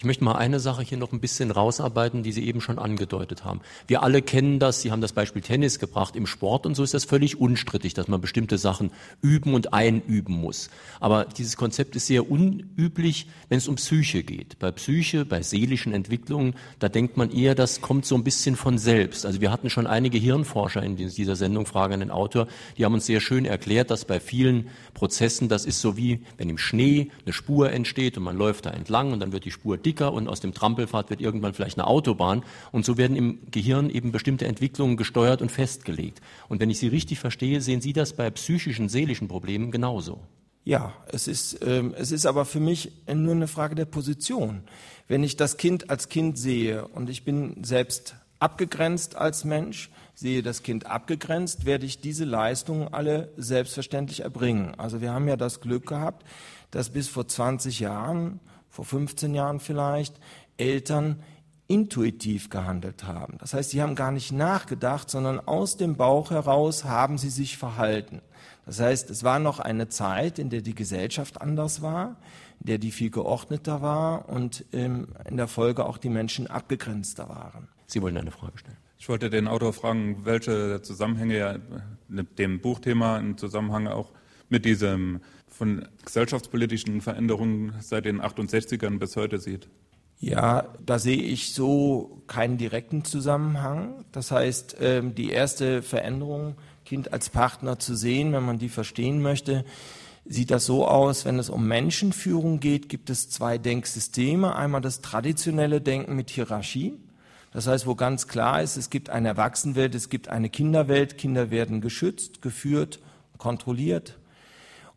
[0.01, 3.45] Ich möchte mal eine Sache hier noch ein bisschen rausarbeiten, die Sie eben schon angedeutet
[3.45, 3.61] haben.
[3.85, 6.15] Wir alle kennen das, Sie haben das Beispiel Tennis gebracht.
[6.15, 8.89] Im Sport und so ist das völlig unstrittig, dass man bestimmte Sachen
[9.21, 10.71] üben und einüben muss.
[10.99, 14.57] Aber dieses Konzept ist sehr unüblich, wenn es um Psyche geht.
[14.57, 18.79] Bei Psyche, bei seelischen Entwicklungen, da denkt man eher, das kommt so ein bisschen von
[18.79, 19.23] selbst.
[19.27, 22.95] Also wir hatten schon einige Hirnforscher in dieser Sendung, Frage an den Autor, die haben
[22.95, 27.11] uns sehr schön erklärt, dass bei vielen Prozessen, das ist so wie, wenn im Schnee
[27.23, 30.13] eine Spur entsteht und man läuft da entlang und dann wird die Spur dick dicker
[30.13, 32.43] und aus dem Trampelpfad wird irgendwann vielleicht eine Autobahn.
[32.71, 36.21] Und so werden im Gehirn eben bestimmte Entwicklungen gesteuert und festgelegt.
[36.47, 40.21] Und wenn ich Sie richtig verstehe, sehen Sie das bei psychischen, seelischen Problemen genauso.
[40.63, 44.61] Ja, es ist, ähm, es ist aber für mich nur eine Frage der Position.
[45.07, 50.43] Wenn ich das Kind als Kind sehe und ich bin selbst abgegrenzt als Mensch, sehe
[50.43, 54.73] das Kind abgegrenzt, werde ich diese Leistungen alle selbstverständlich erbringen.
[54.77, 56.25] Also wir haben ja das Glück gehabt,
[56.69, 58.39] dass bis vor 20 Jahren
[58.71, 60.19] vor 15 Jahren vielleicht,
[60.57, 61.21] Eltern
[61.67, 63.37] intuitiv gehandelt haben.
[63.39, 67.57] Das heißt, sie haben gar nicht nachgedacht, sondern aus dem Bauch heraus haben sie sich
[67.57, 68.21] verhalten.
[68.65, 72.17] Das heißt, es war noch eine Zeit, in der die Gesellschaft anders war,
[72.59, 77.29] in der die viel geordneter war und ähm, in der Folge auch die Menschen abgegrenzter
[77.29, 77.69] waren.
[77.87, 78.77] Sie wollen eine Frage stellen.
[78.97, 81.59] Ich wollte den Autor fragen, welche Zusammenhänge er
[82.07, 84.11] mit dem Buchthema im Zusammenhang auch
[84.49, 85.21] mit diesem
[85.61, 89.67] von gesellschaftspolitischen Veränderungen seit den 68ern bis heute sieht?
[90.19, 94.03] Ja, da sehe ich so keinen direkten Zusammenhang.
[94.11, 99.21] Das heißt, ähm, die erste Veränderung, Kind als Partner zu sehen, wenn man die verstehen
[99.21, 99.63] möchte,
[100.25, 104.55] sieht das so aus, wenn es um Menschenführung geht, gibt es zwei Denksysteme.
[104.55, 106.95] Einmal das traditionelle Denken mit Hierarchie.
[107.53, 111.19] Das heißt, wo ganz klar ist, es gibt eine Erwachsenenwelt, es gibt eine Kinderwelt.
[111.19, 112.99] Kinder werden geschützt, geführt,
[113.37, 114.17] kontrolliert.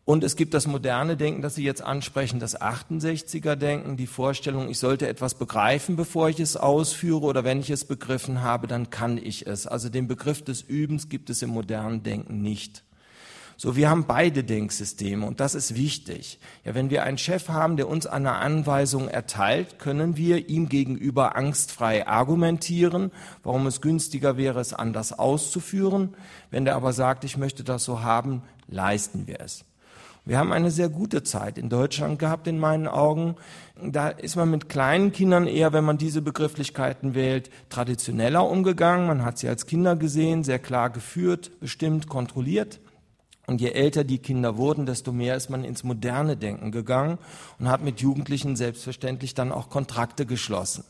[0.05, 4.69] Und es gibt das moderne Denken, das Sie jetzt ansprechen, das 68er Denken, die Vorstellung,
[4.69, 8.91] ich sollte etwas begreifen, bevor ich es ausführe, oder wenn ich es begriffen habe, dann
[8.91, 9.65] kann ich es.
[9.65, 12.83] Also den Begriff des Übens gibt es im modernen Denken nicht.
[13.57, 16.39] So, wir haben beide Denksysteme und das ist wichtig.
[16.65, 21.35] Ja, wenn wir einen Chef haben, der uns eine Anweisung erteilt, können wir ihm gegenüber
[21.35, 23.11] angstfrei argumentieren,
[23.43, 26.15] warum es günstiger wäre, es anders auszuführen.
[26.51, 29.63] Wenn der aber sagt, ich möchte das so haben, leisten wir es.
[30.27, 33.35] Wir haben eine sehr gute Zeit in Deutschland gehabt, in meinen Augen.
[33.79, 39.05] Da ist man mit kleinen Kindern eher, wenn man diese Begrifflichkeiten wählt, traditioneller umgegangen.
[39.05, 42.79] Man hat sie als Kinder gesehen, sehr klar geführt, bestimmt, kontrolliert.
[43.45, 47.19] Und je älter die Kinder wurden, desto mehr ist man ins moderne Denken gegangen
[47.59, 50.85] und hat mit Jugendlichen selbstverständlich dann auch Kontrakte geschlossen.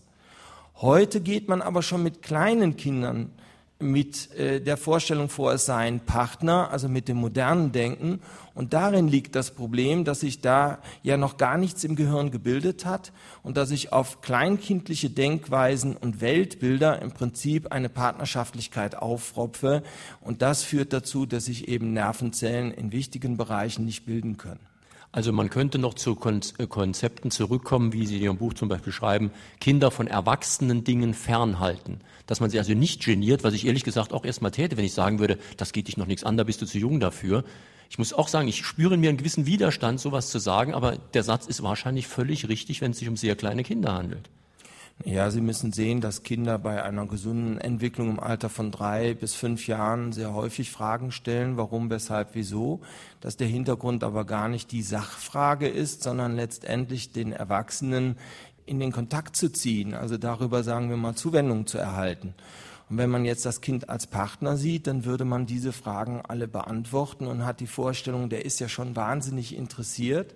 [0.76, 3.32] Heute geht man aber schon mit kleinen Kindern
[3.80, 8.22] mit äh, der Vorstellung vor, es sei ein Partner, also mit dem modernen Denken.
[8.54, 12.86] Und darin liegt das Problem, dass sich da ja noch gar nichts im Gehirn gebildet
[12.86, 13.12] hat
[13.44, 19.84] und dass ich auf kleinkindliche Denkweisen und Weltbilder im Prinzip eine Partnerschaftlichkeit aufropfe.
[20.22, 24.75] Und das führt dazu, dass sich eben Nervenzellen in wichtigen Bereichen nicht bilden können.
[25.16, 26.20] Also man könnte noch zu
[26.58, 31.14] äh, Konzepten zurückkommen, wie Sie in Ihrem Buch zum Beispiel schreiben, Kinder von erwachsenen Dingen
[31.14, 32.02] fernhalten.
[32.28, 34.92] Dass man sie also nicht geniert, was ich ehrlich gesagt auch erstmal täte, wenn ich
[34.92, 37.46] sagen würde, das geht dich noch nichts an, da bist du zu jung dafür.
[37.90, 40.98] Ich muss auch sagen, ich spüre in mir einen gewissen Widerstand, sowas zu sagen, aber
[41.14, 44.30] der Satz ist wahrscheinlich völlig richtig, wenn es sich um sehr kleine Kinder handelt.
[45.04, 49.36] Ja, Sie müssen sehen, dass Kinder bei einer gesunden Entwicklung im Alter von drei bis
[49.36, 52.80] fünf Jahren sehr häufig Fragen stellen, warum, weshalb, wieso,
[53.20, 58.18] dass der Hintergrund aber gar nicht die Sachfrage ist, sondern letztendlich den Erwachsenen
[58.66, 62.34] in den Kontakt zu ziehen, also darüber, sagen wir mal, Zuwendung zu erhalten.
[62.90, 66.48] Und wenn man jetzt das Kind als Partner sieht, dann würde man diese Fragen alle
[66.48, 70.36] beantworten und hat die Vorstellung, der ist ja schon wahnsinnig interessiert.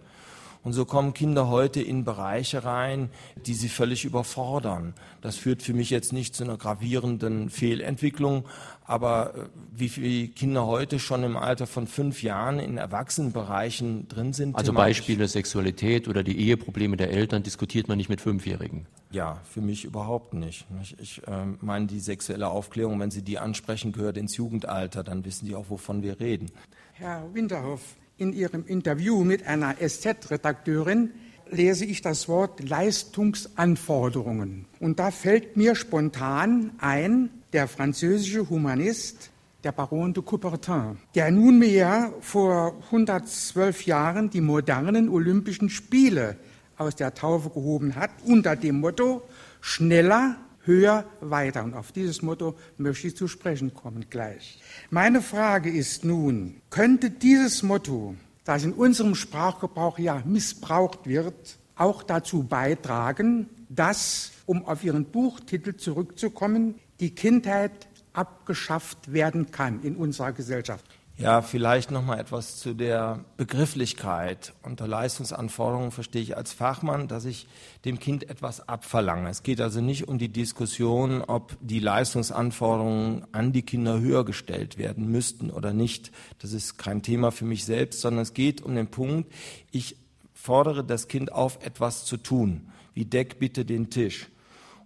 [0.61, 3.09] Und so kommen Kinder heute in Bereiche rein,
[3.45, 4.93] die sie völlig überfordern.
[5.21, 8.45] Das führt für mich jetzt nicht zu einer gravierenden Fehlentwicklung,
[8.85, 9.39] aber äh,
[9.71, 14.55] wie viele Kinder heute schon im Alter von fünf Jahren in Erwachsenenbereichen drin sind.
[14.57, 18.85] Also Beispiele Sexualität oder die Eheprobleme der Eltern diskutiert man nicht mit Fünfjährigen.
[19.11, 20.67] Ja, für mich überhaupt nicht.
[20.99, 25.45] Ich äh, meine, die sexuelle Aufklärung, wenn Sie die ansprechen, gehört ins Jugendalter, dann wissen
[25.45, 26.51] die auch, wovon wir reden.
[26.93, 31.11] Herr Winterhoff, in Ihrem Interview mit einer SZ-Redakteurin
[31.49, 34.65] lese ich das Wort Leistungsanforderungen.
[34.79, 39.31] Und da fällt mir spontan ein, der französische Humanist,
[39.63, 46.37] der Baron de Coubertin, der nunmehr vor 112 Jahren die modernen Olympischen Spiele
[46.77, 49.23] aus der Taufe gehoben hat, unter dem Motto
[49.59, 51.63] schneller, höher, weiter.
[51.63, 54.59] Und auf dieses Motto möchte ich zu sprechen kommen gleich.
[54.89, 62.03] Meine Frage ist nun, könnte dieses Motto, das in unserem Sprachgebrauch ja missbraucht wird, auch
[62.03, 70.33] dazu beitragen, dass, um auf Ihren Buchtitel zurückzukommen, die Kindheit abgeschafft werden kann in unserer
[70.33, 70.85] Gesellschaft?
[71.19, 74.53] Ja, vielleicht noch mal etwas zu der Begrifflichkeit.
[74.63, 77.45] Unter Leistungsanforderungen verstehe ich als Fachmann, dass ich
[77.83, 79.29] dem Kind etwas abverlange.
[79.29, 84.77] Es geht also nicht um die Diskussion, ob die Leistungsanforderungen an die Kinder höher gestellt
[84.77, 86.13] werden müssten oder nicht.
[86.39, 89.29] Das ist kein Thema für mich selbst, sondern es geht um den Punkt,
[89.71, 89.97] ich
[90.33, 92.71] fordere das Kind auf, etwas zu tun.
[92.93, 94.29] Wie deck bitte den Tisch.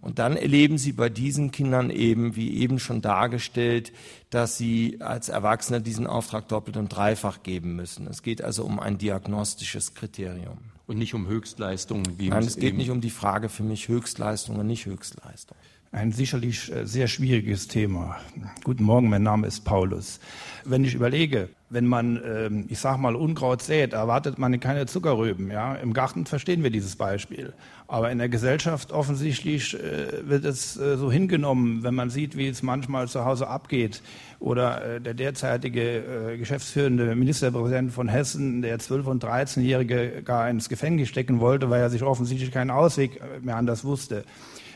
[0.04, 3.90] Und dann erleben sie bei diesen Kindern eben, wie eben schon dargestellt,
[4.28, 8.06] dass sie als Erwachsene diesen Auftrag doppelt und dreifach geben müssen.
[8.06, 10.58] Es geht also um ein diagnostisches Kriterium.
[10.86, 12.18] Und nicht um Höchstleistungen.
[12.18, 15.56] Wie Nein, es geht nicht um die Frage für mich Höchstleistung und nicht Höchstleistung.
[15.94, 18.16] Ein sicherlich äh, sehr schwieriges Thema.
[18.64, 20.18] Guten Morgen, mein Name ist Paulus.
[20.64, 25.52] Wenn ich überlege, wenn man, ähm, ich sag mal, Unkraut sät, erwartet man keine Zuckerrüben.
[25.52, 25.76] Ja?
[25.76, 27.52] Im Garten verstehen wir dieses Beispiel.
[27.86, 32.48] Aber in der Gesellschaft offensichtlich äh, wird es äh, so hingenommen, wenn man sieht, wie
[32.48, 34.02] es manchmal zu Hause abgeht.
[34.40, 41.40] Oder der derzeitige geschäftsführende Ministerpräsident von Hessen, der 12- und 13-Jährige gar ins Gefängnis stecken
[41.40, 44.24] wollte, weil er sich offensichtlich keinen Ausweg mehr anders wusste.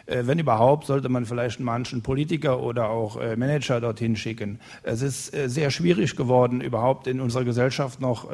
[0.08, 4.58] Äh, wenn überhaupt, sollte man vielleicht manchen Politiker oder auch äh, Manager dorthin schicken.
[4.82, 8.28] Es ist äh, sehr schwierig geworden, überhaupt in unserer Gesellschaft noch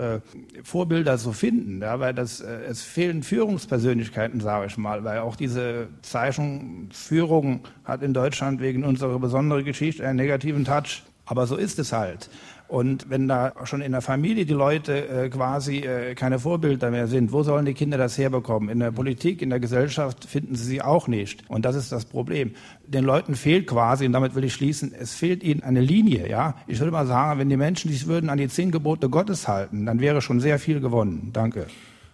[0.62, 5.88] Vorbilder zu finden, ja, weil das, es fehlen Führungspersönlichkeiten, sage ich mal, weil auch diese
[6.02, 11.02] Zeichnung Führung hat in Deutschland wegen unserer besonderen Geschichte einen negativen Touch.
[11.26, 12.28] Aber so ist es halt.
[12.74, 17.06] Und wenn da schon in der Familie die Leute äh, quasi äh, keine Vorbilder mehr
[17.06, 18.68] sind, wo sollen die Kinder das herbekommen?
[18.68, 21.48] In der Politik, in der Gesellschaft finden sie sie auch nicht.
[21.48, 22.50] Und das ist das Problem.
[22.84, 26.28] Den Leuten fehlt quasi, und damit will ich schließen, es fehlt ihnen eine Linie.
[26.28, 29.46] Ja, Ich würde mal sagen, wenn die Menschen sich würden an die zehn Gebote Gottes
[29.46, 31.30] halten, dann wäre schon sehr viel gewonnen.
[31.32, 31.68] Danke.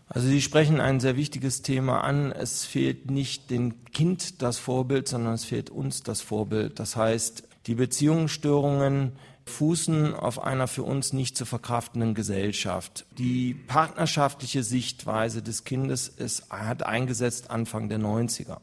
[0.08, 2.32] Also Sie sprechen ein sehr wichtiges Thema an.
[2.32, 6.78] Es fehlt nicht dem Kind das Vorbild, sondern es fehlt uns das Vorbild.
[6.78, 9.12] Das heißt, die Beziehungsstörungen,
[9.50, 13.04] fußen auf einer für uns nicht zu verkraftenden Gesellschaft.
[13.18, 18.58] Die partnerschaftliche Sichtweise des Kindes ist, hat eingesetzt Anfang der 90er.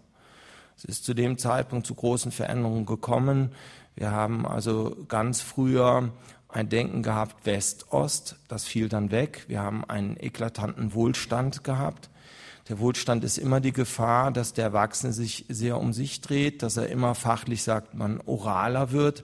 [0.78, 3.52] Es ist zu dem Zeitpunkt zu großen Veränderungen gekommen.
[3.96, 6.12] Wir haben also ganz früher
[6.50, 9.46] ein Denken gehabt West-Ost, das fiel dann weg.
[9.48, 12.10] Wir haben einen eklatanten Wohlstand gehabt.
[12.70, 16.78] Der Wohlstand ist immer die Gefahr, dass der Erwachsene sich sehr um sich dreht, dass
[16.78, 19.24] er immer fachlich sagt, man oraler wird.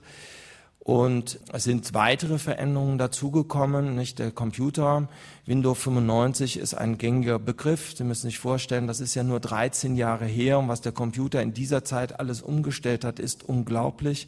[0.84, 3.96] Und es sind weitere Veränderungen dazugekommen.
[3.96, 5.08] Nicht der Computer
[5.46, 7.96] Windows 95 ist ein gängiger Begriff.
[7.96, 11.41] Sie müssen sich vorstellen, das ist ja nur 13 Jahre her und was der Computer
[11.41, 14.28] in dieser Zeit alles umgestellt hat, ist unglaublich.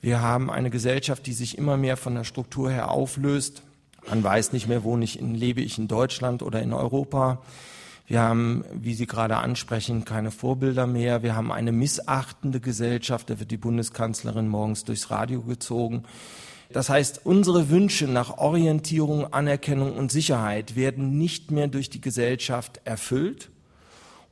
[0.00, 3.62] Wir haben eine Gesellschaft, die sich immer mehr von der Struktur her auflöst.
[4.08, 7.42] Man weiß nicht mehr, wo ich in, lebe ich in Deutschland oder in Europa.
[8.06, 11.22] Wir haben, wie Sie gerade ansprechen, keine Vorbilder mehr.
[11.22, 13.30] Wir haben eine missachtende Gesellschaft.
[13.30, 16.04] Da wird die Bundeskanzlerin morgens durchs Radio gezogen.
[16.70, 22.80] Das heißt, unsere Wünsche nach Orientierung, Anerkennung und Sicherheit werden nicht mehr durch die Gesellschaft
[22.84, 23.50] erfüllt.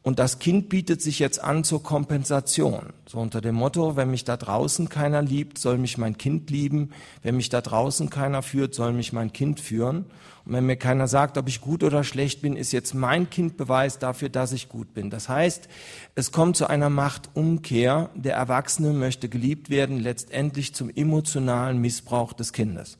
[0.04, 2.92] Und das Kind bietet sich jetzt an zur Kompensation.
[3.06, 6.90] So unter dem Motto, wenn mich da draußen keiner liebt, soll mich mein Kind lieben.
[7.22, 10.06] Wenn mich da draußen keiner führt, soll mich mein Kind führen.
[10.44, 13.56] Und wenn mir keiner sagt, ob ich gut oder schlecht bin, ist jetzt mein Kind
[13.56, 15.08] Beweis dafür, dass ich gut bin.
[15.08, 15.68] Das heißt,
[16.16, 18.10] es kommt zu einer Machtumkehr.
[18.16, 22.98] Der Erwachsene möchte geliebt werden, letztendlich zum emotionalen Missbrauch des Kindes.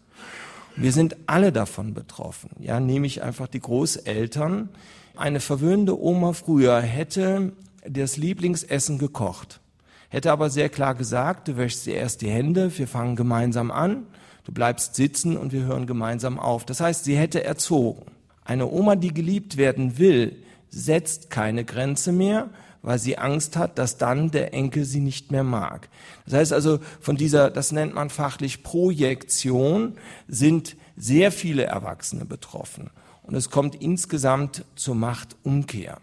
[0.77, 2.51] Wir sind alle davon betroffen.
[2.61, 4.69] Ja, nehme ich einfach die Großeltern.
[5.16, 7.53] Eine verwöhnte Oma früher hätte
[7.87, 9.61] das Lieblingsessen gekocht,
[10.09, 14.07] hätte aber sehr klar gesagt, du wäschst dir erst die Hände, wir fangen gemeinsam an,
[14.44, 16.64] du bleibst sitzen und wir hören gemeinsam auf.
[16.64, 18.07] Das heißt, sie hätte erzogen.
[18.44, 22.48] Eine Oma, die geliebt werden will, setzt keine Grenze mehr,
[22.81, 25.88] weil sie Angst hat, dass dann der Enkel sie nicht mehr mag.
[26.25, 29.94] Das heißt also, von dieser, das nennt man fachlich Projektion,
[30.27, 32.90] sind sehr viele Erwachsene betroffen
[33.23, 35.99] und es kommt insgesamt zur Machtumkehr.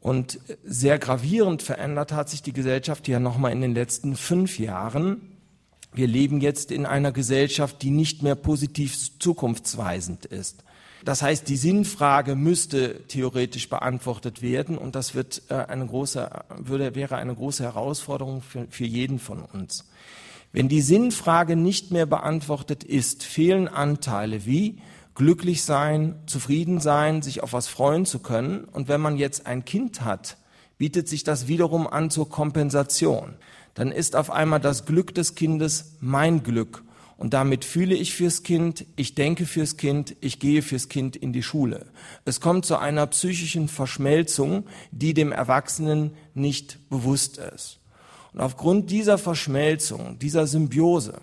[0.00, 5.20] Und sehr gravierend verändert hat sich die Gesellschaft ja nochmal in den letzten fünf Jahren.
[5.92, 10.62] Wir leben jetzt in einer Gesellschaft, die nicht mehr positiv zukunftsweisend ist.
[11.04, 16.94] Das heißt, die Sinnfrage müsste theoretisch beantwortet werden und das wird äh, eine große, würde,
[16.94, 19.84] wäre eine große Herausforderung für, für jeden von uns.
[20.52, 24.78] Wenn die Sinnfrage nicht mehr beantwortet ist, fehlen Anteile wie
[25.18, 28.64] glücklich sein, zufrieden sein, sich auf was freuen zu können.
[28.64, 30.38] Und wenn man jetzt ein Kind hat,
[30.78, 33.34] bietet sich das wiederum an zur Kompensation.
[33.74, 36.84] Dann ist auf einmal das Glück des Kindes mein Glück.
[37.16, 41.32] Und damit fühle ich fürs Kind, ich denke fürs Kind, ich gehe fürs Kind in
[41.32, 41.86] die Schule.
[42.24, 47.80] Es kommt zu einer psychischen Verschmelzung, die dem Erwachsenen nicht bewusst ist.
[48.32, 51.20] Und aufgrund dieser Verschmelzung, dieser Symbiose,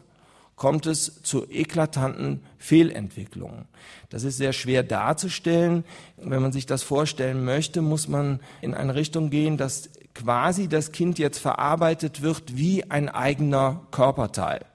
[0.56, 3.66] kommt es zu eklatanten Fehlentwicklungen.
[4.10, 5.84] Das ist sehr schwer darzustellen.
[6.18, 10.92] Wenn man sich das vorstellen möchte, muss man in eine Richtung gehen, dass quasi das
[10.92, 14.66] Kind jetzt verarbeitet wird wie ein eigener Körperteil.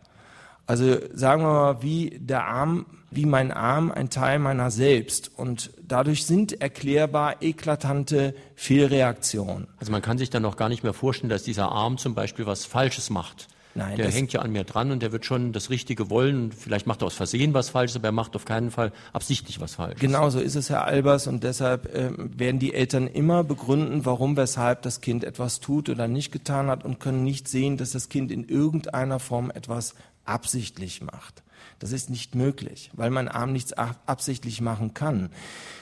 [0.66, 5.33] Also sagen wir mal, wie der Arm, wie mein Arm ein Teil meiner selbst.
[5.37, 9.66] Und dadurch sind erklärbar eklatante Fehlreaktionen.
[9.79, 12.47] Also man kann sich dann noch gar nicht mehr vorstellen, dass dieser Arm zum Beispiel
[12.47, 13.49] was Falsches macht.
[13.74, 16.50] Nein, der hängt ja an mir dran und der wird schon das Richtige wollen.
[16.50, 19.76] Vielleicht macht er aus Versehen was Falsches, aber er macht auf keinen Fall absichtlich was
[19.76, 20.00] Falsches.
[20.00, 24.37] Genau so ist es, Herr Albers, und deshalb äh, werden die Eltern immer begründen, warum,
[24.37, 28.09] weshalb das Kind etwas tut oder nicht getan hat und können nicht sehen, dass das
[28.09, 31.42] Kind in irgendeiner Form etwas absichtlich macht.
[31.78, 35.30] Das ist nicht möglich, weil mein Arm nichts absichtlich machen kann.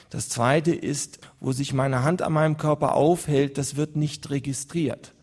[0.09, 5.13] Das Zweite ist, wo sich meine Hand an meinem Körper aufhält, das wird nicht registriert.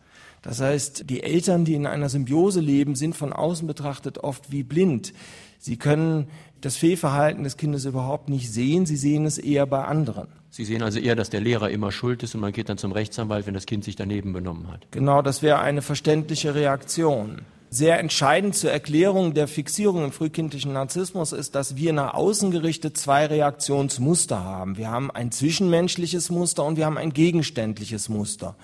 [0.47, 4.63] Das heißt, die Eltern, die in einer Symbiose leben, sind von außen betrachtet oft wie
[4.63, 5.11] blind.
[5.59, 6.27] Sie können
[6.61, 10.29] das Fehlverhalten des Kindes überhaupt nicht sehen, sie sehen es eher bei anderen.
[10.49, 12.93] Sie sehen also eher, dass der Lehrer immer schuld ist und man geht dann zum
[12.93, 14.87] Rechtsanwalt, wenn das Kind sich daneben benommen hat.
[14.91, 17.41] Genau, das wäre eine verständliche Reaktion.
[17.69, 22.95] Sehr entscheidend zur Erklärung der Fixierung im frühkindlichen Narzissmus ist, dass wir nach außen gerichtet
[22.95, 24.77] zwei Reaktionsmuster haben.
[24.77, 28.55] Wir haben ein zwischenmenschliches Muster und wir haben ein gegenständliches Muster.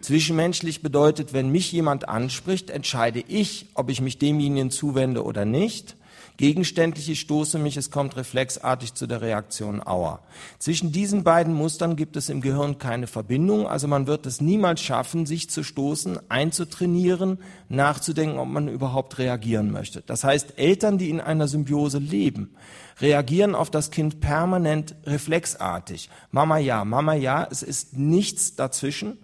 [0.00, 5.96] Zwischenmenschlich bedeutet, wenn mich jemand anspricht, entscheide ich, ob ich mich demjenigen zuwende oder nicht.
[6.38, 10.20] Gegenständlich, ich stoße mich, es kommt reflexartig zu der Reaktion Aua.
[10.60, 14.80] Zwischen diesen beiden Mustern gibt es im Gehirn keine Verbindung, also man wird es niemals
[14.80, 20.02] schaffen, sich zu stoßen, einzutrainieren, nachzudenken, ob man überhaupt reagieren möchte.
[20.02, 22.54] Das heißt, Eltern, die in einer Symbiose leben,
[23.00, 26.08] reagieren auf das Kind permanent reflexartig.
[26.30, 29.18] Mama ja, Mama ja, es ist nichts dazwischen.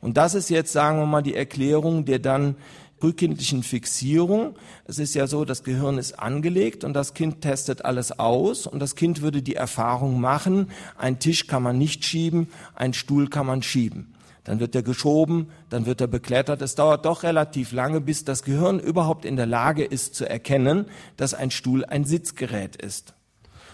[0.00, 2.56] Und das ist jetzt, sagen wir mal, die Erklärung der dann
[3.00, 4.54] frühkindlichen Fixierung.
[4.84, 8.78] Es ist ja so, das Gehirn ist angelegt und das Kind testet alles aus und
[8.78, 13.46] das Kind würde die Erfahrung machen, ein Tisch kann man nicht schieben, ein Stuhl kann
[13.46, 14.14] man schieben.
[14.44, 16.62] Dann wird er geschoben, dann wird er beklettert.
[16.62, 20.86] Es dauert doch relativ lange, bis das Gehirn überhaupt in der Lage ist zu erkennen,
[21.16, 23.14] dass ein Stuhl ein Sitzgerät ist.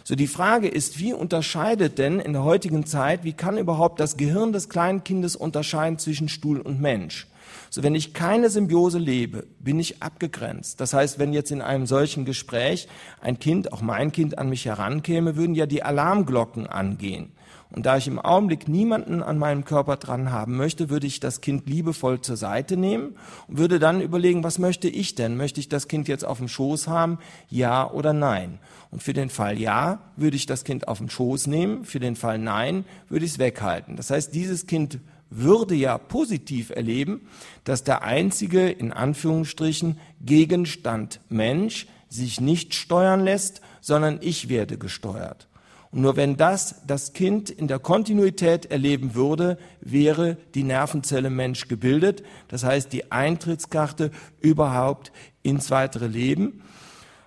[0.08, 4.16] So die Frage ist, wie unterscheidet denn in der heutigen Zeit, wie kann überhaupt das
[4.16, 7.26] Gehirn des kleinen Kindes unterscheiden zwischen Stuhl und Mensch?
[7.70, 10.80] So, wenn ich keine Symbiose lebe, bin ich abgegrenzt.
[10.80, 12.86] Das heißt, wenn jetzt in einem solchen Gespräch
[13.20, 17.32] ein Kind, auch mein Kind, an mich herankäme, würden ja die Alarmglocken angehen.
[17.76, 21.42] Und da ich im Augenblick niemanden an meinem Körper dran haben möchte, würde ich das
[21.42, 23.16] Kind liebevoll zur Seite nehmen
[23.48, 25.36] und würde dann überlegen, was möchte ich denn?
[25.36, 27.18] Möchte ich das Kind jetzt auf dem Schoß haben?
[27.50, 28.60] Ja oder nein?
[28.90, 31.84] Und für den Fall ja, würde ich das Kind auf den Schoß nehmen.
[31.84, 33.96] Für den Fall nein, würde ich es weghalten.
[33.96, 34.98] Das heißt, dieses Kind
[35.28, 37.28] würde ja positiv erleben,
[37.64, 45.46] dass der einzige, in Anführungsstrichen, Gegenstand Mensch sich nicht steuern lässt, sondern ich werde gesteuert.
[45.90, 51.68] Und nur wenn das das Kind in der Kontinuität erleben würde, wäre die Nervenzelle Mensch
[51.68, 52.22] gebildet.
[52.48, 54.10] Das heißt, die Eintrittskarte
[54.40, 55.12] überhaupt
[55.42, 56.62] ins weitere Leben.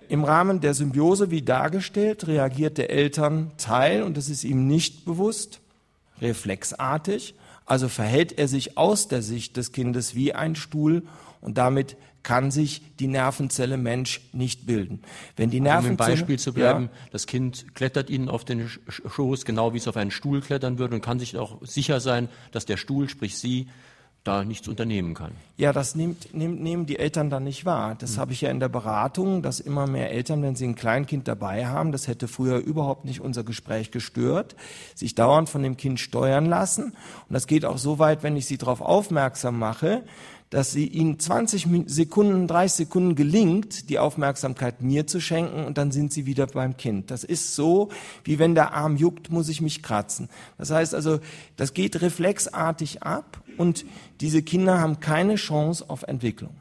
[0.08, 5.60] Im Rahmen der Symbiose, wie dargestellt, reagiert der Elternteil, und das ist ihm nicht bewusst,
[6.20, 7.34] reflexartig.
[7.64, 11.04] Also verhält er sich aus der Sicht des Kindes wie ein Stuhl
[11.40, 15.00] und damit kann sich die Nervenzelle Mensch nicht bilden.
[15.36, 18.68] Wenn die Nervenzelle, um im Beispiel zu bleiben, ja, das Kind klettert Ihnen auf den
[18.68, 22.28] Schoß, genau wie es auf einen Stuhl klettern würde und kann sich auch sicher sein,
[22.52, 23.68] dass der Stuhl, sprich Sie,
[24.24, 25.32] da nichts unternehmen kann.
[25.56, 27.94] Ja, das nimmt, nimmt, nehmen die Eltern dann nicht wahr.
[27.98, 28.20] Das mhm.
[28.20, 31.66] habe ich ja in der Beratung, dass immer mehr Eltern, wenn sie ein Kleinkind dabei
[31.66, 34.56] haben, das hätte früher überhaupt nicht unser Gespräch gestört,
[34.94, 36.92] sich dauernd von dem Kind steuern lassen.
[37.28, 40.02] Und das geht auch so weit, wenn ich sie darauf aufmerksam mache,
[40.50, 45.92] dass sie ihnen 20 Sekunden, 30 Sekunden gelingt, die Aufmerksamkeit mir zu schenken und dann
[45.92, 47.12] sind sie wieder beim Kind.
[47.12, 47.88] Das ist so,
[48.24, 50.28] wie wenn der Arm juckt, muss ich mich kratzen.
[50.58, 51.20] Das heißt also,
[51.56, 53.86] das geht reflexartig ab und
[54.20, 56.59] diese Kinder haben keine Chance auf Entwicklung.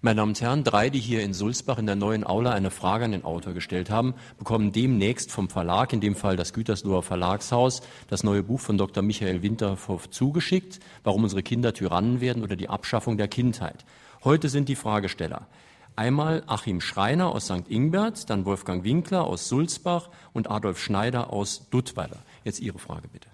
[0.00, 3.06] Meine Damen und Herren, drei, die hier in Sulzbach in der neuen Aula eine Frage
[3.06, 7.82] an den Autor gestellt haben, bekommen demnächst vom Verlag, in dem Fall das Gütersloher Verlagshaus,
[8.06, 9.02] das neue Buch von Dr.
[9.02, 13.84] Michael Winterhoff zugeschickt, warum unsere Kinder Tyrannen werden oder die Abschaffung der Kindheit.
[14.22, 15.48] Heute sind die Fragesteller.
[15.96, 17.68] Einmal Achim Schreiner aus St.
[17.68, 22.18] Ingbert, dann Wolfgang Winkler aus Sulzbach und Adolf Schneider aus Duttweiler.
[22.44, 23.26] Jetzt Ihre Frage bitte.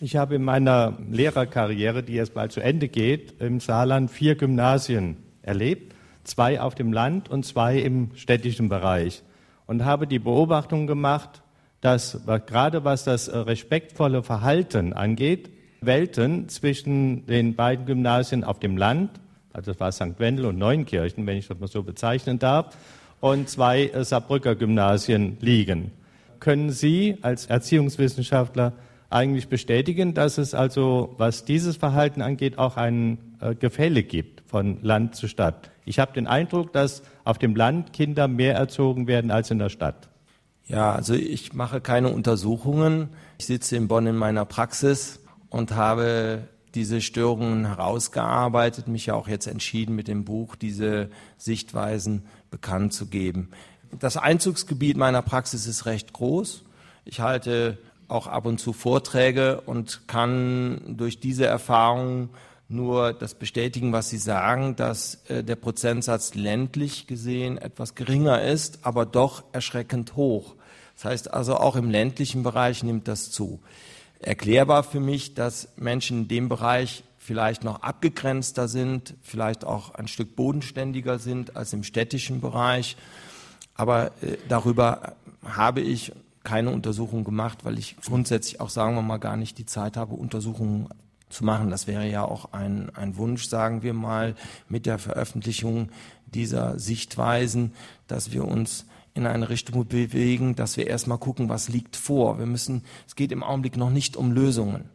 [0.00, 5.18] Ich habe in meiner Lehrerkarriere, die jetzt bald zu Ende geht, im Saarland vier Gymnasien
[5.42, 5.89] erlebt
[6.24, 9.22] zwei auf dem Land und zwei im städtischen Bereich.
[9.66, 11.42] Und habe die Beobachtung gemacht,
[11.80, 15.50] dass gerade was das äh, respektvolle Verhalten angeht,
[15.80, 19.10] Welten zwischen den beiden Gymnasien auf dem Land,
[19.52, 20.18] also das war St.
[20.18, 22.76] Wendel und Neunkirchen, wenn ich das mal so bezeichnen darf,
[23.20, 25.92] und zwei äh, Saarbrücker Gymnasien liegen.
[26.38, 28.72] Können Sie als Erziehungswissenschaftler
[29.08, 34.82] eigentlich bestätigen, dass es also, was dieses Verhalten angeht, auch ein äh, Gefälle gibt von
[34.82, 35.70] Land zu Stadt?
[35.84, 39.68] Ich habe den Eindruck, dass auf dem Land Kinder mehr erzogen werden als in der
[39.68, 40.08] Stadt.
[40.66, 43.08] Ja, also ich mache keine Untersuchungen.
[43.38, 46.42] Ich sitze in Bonn in meiner Praxis und habe
[46.74, 53.06] diese Störungen herausgearbeitet, mich ja auch jetzt entschieden, mit dem Buch diese Sichtweisen bekannt zu
[53.06, 53.50] geben.
[53.98, 56.62] Das Einzugsgebiet meiner Praxis ist recht groß.
[57.04, 62.30] Ich halte auch ab und zu Vorträge und kann durch diese Erfahrungen
[62.70, 68.80] nur das bestätigen, was Sie sagen, dass äh, der Prozentsatz ländlich gesehen etwas geringer ist,
[68.82, 70.54] aber doch erschreckend hoch.
[70.94, 73.60] Das heißt also, auch im ländlichen Bereich nimmt das zu.
[74.20, 80.08] Erklärbar für mich, dass Menschen in dem Bereich vielleicht noch abgegrenzter sind, vielleicht auch ein
[80.08, 82.96] Stück bodenständiger sind als im städtischen Bereich.
[83.74, 85.14] Aber äh, darüber
[85.44, 86.12] habe ich
[86.44, 90.14] keine Untersuchung gemacht, weil ich grundsätzlich auch, sagen wir mal, gar nicht die Zeit habe,
[90.14, 90.88] Untersuchungen
[91.30, 91.70] zu machen.
[91.70, 94.34] Das wäre ja auch ein, ein Wunsch, sagen wir mal,
[94.68, 95.88] mit der Veröffentlichung
[96.26, 97.72] dieser Sichtweisen,
[98.06, 102.38] dass wir uns in eine Richtung bewegen, dass wir erstmal gucken, was liegt vor.
[102.38, 104.88] Wir müssen, es geht im Augenblick noch nicht um Lösungen.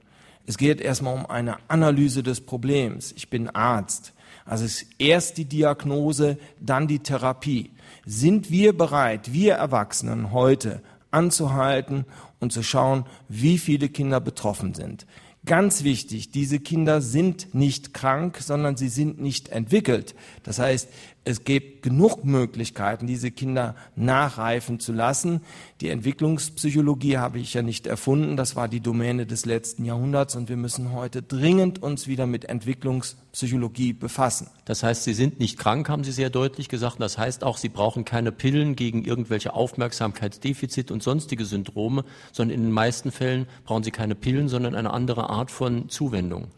[0.45, 3.13] Es geht erstmal um eine Analyse des Problems.
[3.13, 4.13] Ich bin Arzt.
[4.45, 7.71] Also es ist erst die Diagnose, dann die Therapie.
[8.05, 12.05] Sind wir bereit, wir Erwachsenen heute anzuhalten
[12.39, 15.07] und zu schauen, wie viele Kinder betroffen sind?
[15.45, 20.15] Ganz wichtig, diese Kinder sind nicht krank, sondern sie sind nicht entwickelt.
[20.43, 20.89] Das heißt,
[21.27, 25.41] es gibt genug Möglichkeiten, diese Kinder nachreifen zu lassen.
[25.81, 28.37] Die Entwicklungspsychologie habe ich ja nicht erfunden.
[28.37, 32.45] Das war die Domäne des letzten Jahrhunderts und wir müssen heute dringend uns wieder mit
[32.45, 34.51] Entwicklungspsychologie befassen.
[34.65, 37.01] Das heißt, Sie sind nicht krank, haben Sie sehr deutlich gesagt.
[37.01, 42.63] Das heißt auch, Sie brauchen keine Pillen gegen irgendwelche Aufmerksamkeitsdefizit und sonstige Syndrome, sondern in
[42.65, 46.49] den meisten Fällen brauchen Sie keine Pillen, sondern eine andere Art von Zuwendung.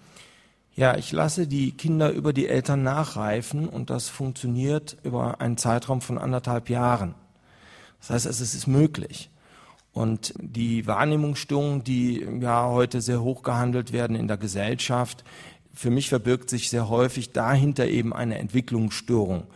[0.77, 6.01] Ja, ich lasse die Kinder über die Eltern nachreifen und das funktioniert über einen Zeitraum
[6.01, 7.15] von anderthalb Jahren.
[7.99, 9.31] Das heißt, es ist möglich.
[9.91, 15.23] Und die Wahrnehmungsstörungen, die ja heute sehr hoch gehandelt werden in der Gesellschaft,
[15.73, 19.47] für mich verbirgt sich sehr häufig dahinter eben eine Entwicklungsstörung.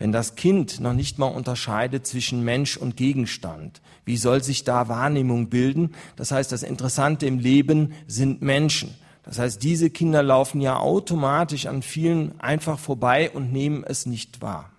[0.00, 4.88] Wenn das Kind noch nicht mal unterscheidet zwischen Mensch und Gegenstand, wie soll sich da
[4.88, 5.94] Wahrnehmung bilden?
[6.16, 8.92] Das heißt, das Interessante im Leben sind Menschen.
[9.24, 14.42] Das heißt, diese Kinder laufen ja automatisch an vielen einfach vorbei und nehmen es nicht
[14.42, 14.70] wahr.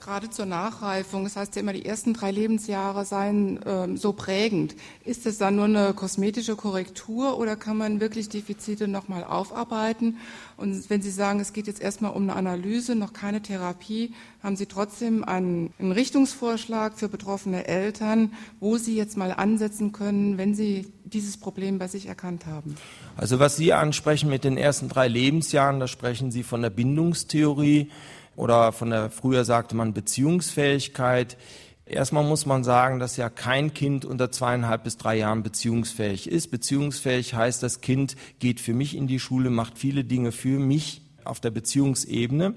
[0.00, 4.74] Gerade zur Nachreifung, das heißt ja immer, die ersten drei Lebensjahre seien ähm, so prägend.
[5.04, 10.16] Ist das dann nur eine kosmetische Korrektur oder kann man wirklich Defizite nochmal aufarbeiten?
[10.56, 14.56] Und wenn Sie sagen, es geht jetzt erstmal um eine Analyse, noch keine Therapie, haben
[14.56, 20.54] Sie trotzdem einen, einen Richtungsvorschlag für betroffene Eltern, wo Sie jetzt mal ansetzen können, wenn
[20.54, 22.76] Sie dieses Problem bei sich erkannt haben?
[23.16, 27.90] Also was Sie ansprechen mit den ersten drei Lebensjahren, da sprechen Sie von der Bindungstheorie
[28.36, 31.36] oder von der, früher sagte man Beziehungsfähigkeit.
[31.84, 36.50] Erstmal muss man sagen, dass ja kein Kind unter zweieinhalb bis drei Jahren beziehungsfähig ist.
[36.50, 41.02] Beziehungsfähig heißt, das Kind geht für mich in die Schule, macht viele Dinge für mich
[41.24, 42.54] auf der Beziehungsebene.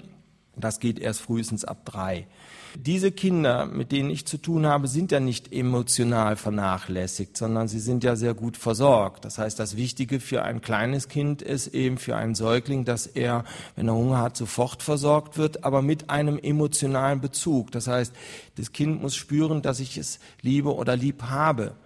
[0.56, 2.28] Das geht erst frühestens ab drei.
[2.76, 7.78] Diese Kinder, mit denen ich zu tun habe, sind ja nicht emotional vernachlässigt, sondern sie
[7.78, 9.24] sind ja sehr gut versorgt.
[9.24, 13.44] Das heißt, das Wichtige für ein kleines Kind ist eben für einen Säugling, dass er,
[13.76, 17.70] wenn er Hunger hat, sofort versorgt wird, aber mit einem emotionalen Bezug.
[17.70, 18.12] Das heißt,
[18.56, 21.76] das Kind muss spüren, dass ich es liebe oder lieb habe.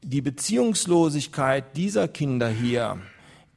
[0.00, 2.98] Die Beziehungslosigkeit dieser Kinder hier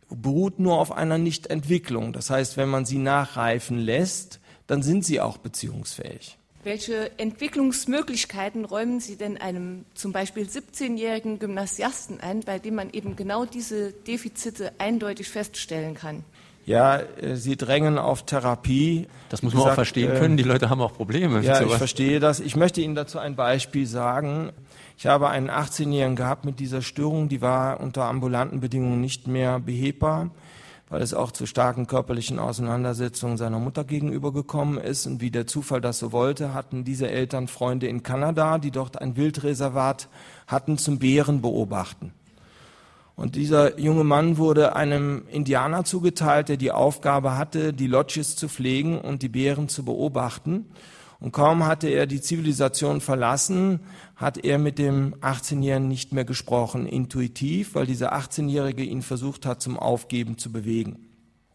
[0.09, 2.13] beruht nur auf einer Nichtentwicklung.
[2.13, 6.36] Das heißt, wenn man sie nachreifen lässt, dann sind sie auch beziehungsfähig.
[6.67, 13.15] Welche Entwicklungsmöglichkeiten räumen Sie denn einem zum Beispiel 17-jährigen Gymnasiasten ein, bei dem man eben
[13.15, 16.25] genau diese Defizite eindeutig feststellen kann?
[16.65, 19.07] Ja, äh, Sie drängen auf Therapie.
[19.29, 20.35] Das muss man gesagt, auch verstehen können.
[20.35, 21.39] Die Leute haben auch Probleme.
[21.39, 22.41] Ja, ich verstehe das.
[22.41, 24.51] Ich möchte Ihnen dazu ein Beispiel sagen.
[24.97, 29.61] Ich habe einen 18-Jährigen gehabt mit dieser Störung, die war unter ambulanten Bedingungen nicht mehr
[29.61, 30.31] behebbar
[30.89, 35.05] weil es auch zu starken körperlichen Auseinandersetzungen seiner Mutter gegenüber gekommen ist.
[35.05, 39.01] Und wie der Zufall das so wollte, hatten diese Eltern Freunde in Kanada, die dort
[39.01, 40.07] ein Wildreservat
[40.47, 42.13] hatten zum Bären beobachten.
[43.15, 48.47] Und dieser junge Mann wurde einem Indianer zugeteilt, der die Aufgabe hatte, die Lodges zu
[48.47, 50.67] pflegen und die Bären zu beobachten.
[51.19, 53.79] Und kaum hatte er die Zivilisation verlassen,
[54.15, 59.61] hat er mit dem 18-Jährigen nicht mehr gesprochen, intuitiv, weil dieser 18-Jährige ihn versucht hat,
[59.61, 61.06] zum Aufgeben zu bewegen.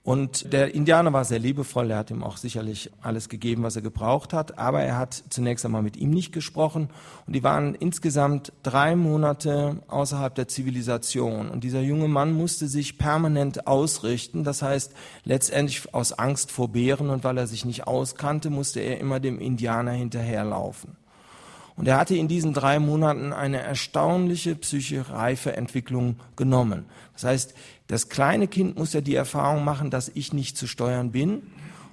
[0.04, 3.82] Und der Indianer war sehr liebevoll, er hat ihm auch sicherlich alles gegeben, was er
[3.82, 6.88] gebraucht hat, aber er hat zunächst einmal mit ihm nicht gesprochen.
[7.24, 11.50] Und die waren insgesamt drei Monate außerhalb der Zivilisation.
[11.50, 14.92] Und dieser junge Mann musste sich permanent ausrichten, das heißt
[15.22, 17.08] letztendlich aus Angst vor Bären.
[17.08, 20.96] Und weil er sich nicht auskannte, musste er immer dem Indianer hinterherlaufen.
[21.76, 26.86] Und er hatte in diesen drei Monaten eine erstaunliche psychische Reifeentwicklung genommen.
[27.14, 27.54] Das heißt,
[27.92, 31.42] das kleine Kind muss ja die Erfahrung machen, dass ich nicht zu steuern bin.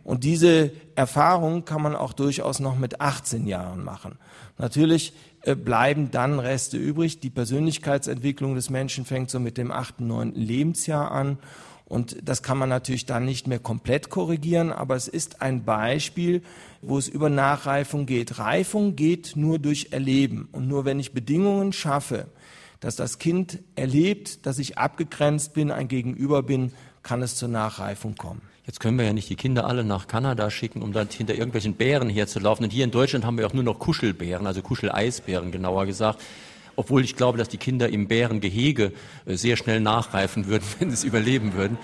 [0.06, 4.18] Und diese Erfahrung kann man auch durchaus noch mit 18 Jahren machen.
[4.58, 7.20] Natürlich äh, bleiben dann Reste übrig.
[7.20, 11.38] Die Persönlichkeitsentwicklung des Menschen fängt so mit dem achten, neunten Lebensjahr an.
[11.84, 16.44] Und das kann man natürlich dann nicht mehr komplett korrigieren, aber es ist ein Beispiel,
[16.82, 18.40] wo es über Nachreifung geht.
[18.40, 20.48] Reifung geht nur durch Erleben.
[20.54, 22.28] Und nur wenn ich Bedingungen schaffe,
[22.80, 26.72] dass das Kind erlebt, dass ich abgegrenzt bin, ein Gegenüber bin,
[27.04, 28.42] kann es zur Nachreifung kommen.
[28.66, 31.74] Jetzt können wir ja nicht die Kinder alle nach Kanada schicken, um dann hinter irgendwelchen
[31.74, 32.66] Bären herzulaufen.
[32.66, 36.22] Und hier in Deutschland haben wir auch nur noch Kuschelbären, also Kuscheleisbären genauer gesagt
[36.80, 38.94] obwohl ich glaube, dass die Kinder im Bärengehege
[39.26, 41.78] äh, sehr schnell nachreifen würden, wenn sie es überleben würden.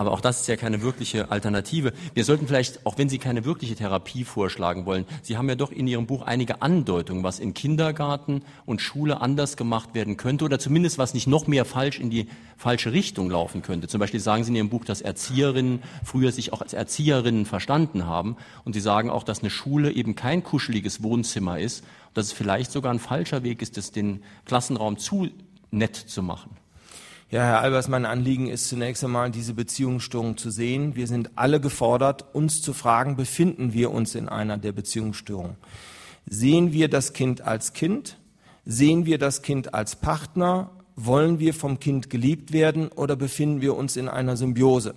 [0.00, 1.92] Aber auch das ist ja keine wirkliche Alternative.
[2.14, 5.70] Wir sollten vielleicht, auch wenn Sie keine wirkliche Therapie vorschlagen wollen, Sie haben ja doch
[5.70, 10.58] in Ihrem Buch einige Andeutungen, was in Kindergarten und Schule anders gemacht werden könnte oder
[10.58, 13.88] zumindest was nicht noch mehr falsch in die falsche Richtung laufen könnte.
[13.88, 18.06] Zum Beispiel sagen Sie in Ihrem Buch, dass Erzieherinnen früher sich auch als Erzieherinnen verstanden
[18.06, 22.24] haben und Sie sagen auch, dass eine Schule eben kein kuscheliges Wohnzimmer ist und dass
[22.24, 25.28] es vielleicht sogar ein falscher Weg ist, das den Klassenraum zu
[25.70, 26.56] nett zu machen.
[27.32, 30.96] Ja, Herr Albers, mein Anliegen ist zunächst einmal, diese Beziehungsstörung zu sehen.
[30.96, 35.54] Wir sind alle gefordert, uns zu fragen, befinden wir uns in einer der Beziehungsstörungen?
[36.28, 38.18] Sehen wir das Kind als Kind?
[38.64, 40.72] Sehen wir das Kind als Partner?
[40.96, 44.96] Wollen wir vom Kind geliebt werden oder befinden wir uns in einer Symbiose?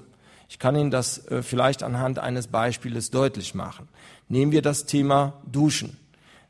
[0.49, 3.87] Ich kann Ihnen das äh, vielleicht anhand eines Beispieles deutlich machen.
[4.27, 5.97] Nehmen wir das Thema Duschen.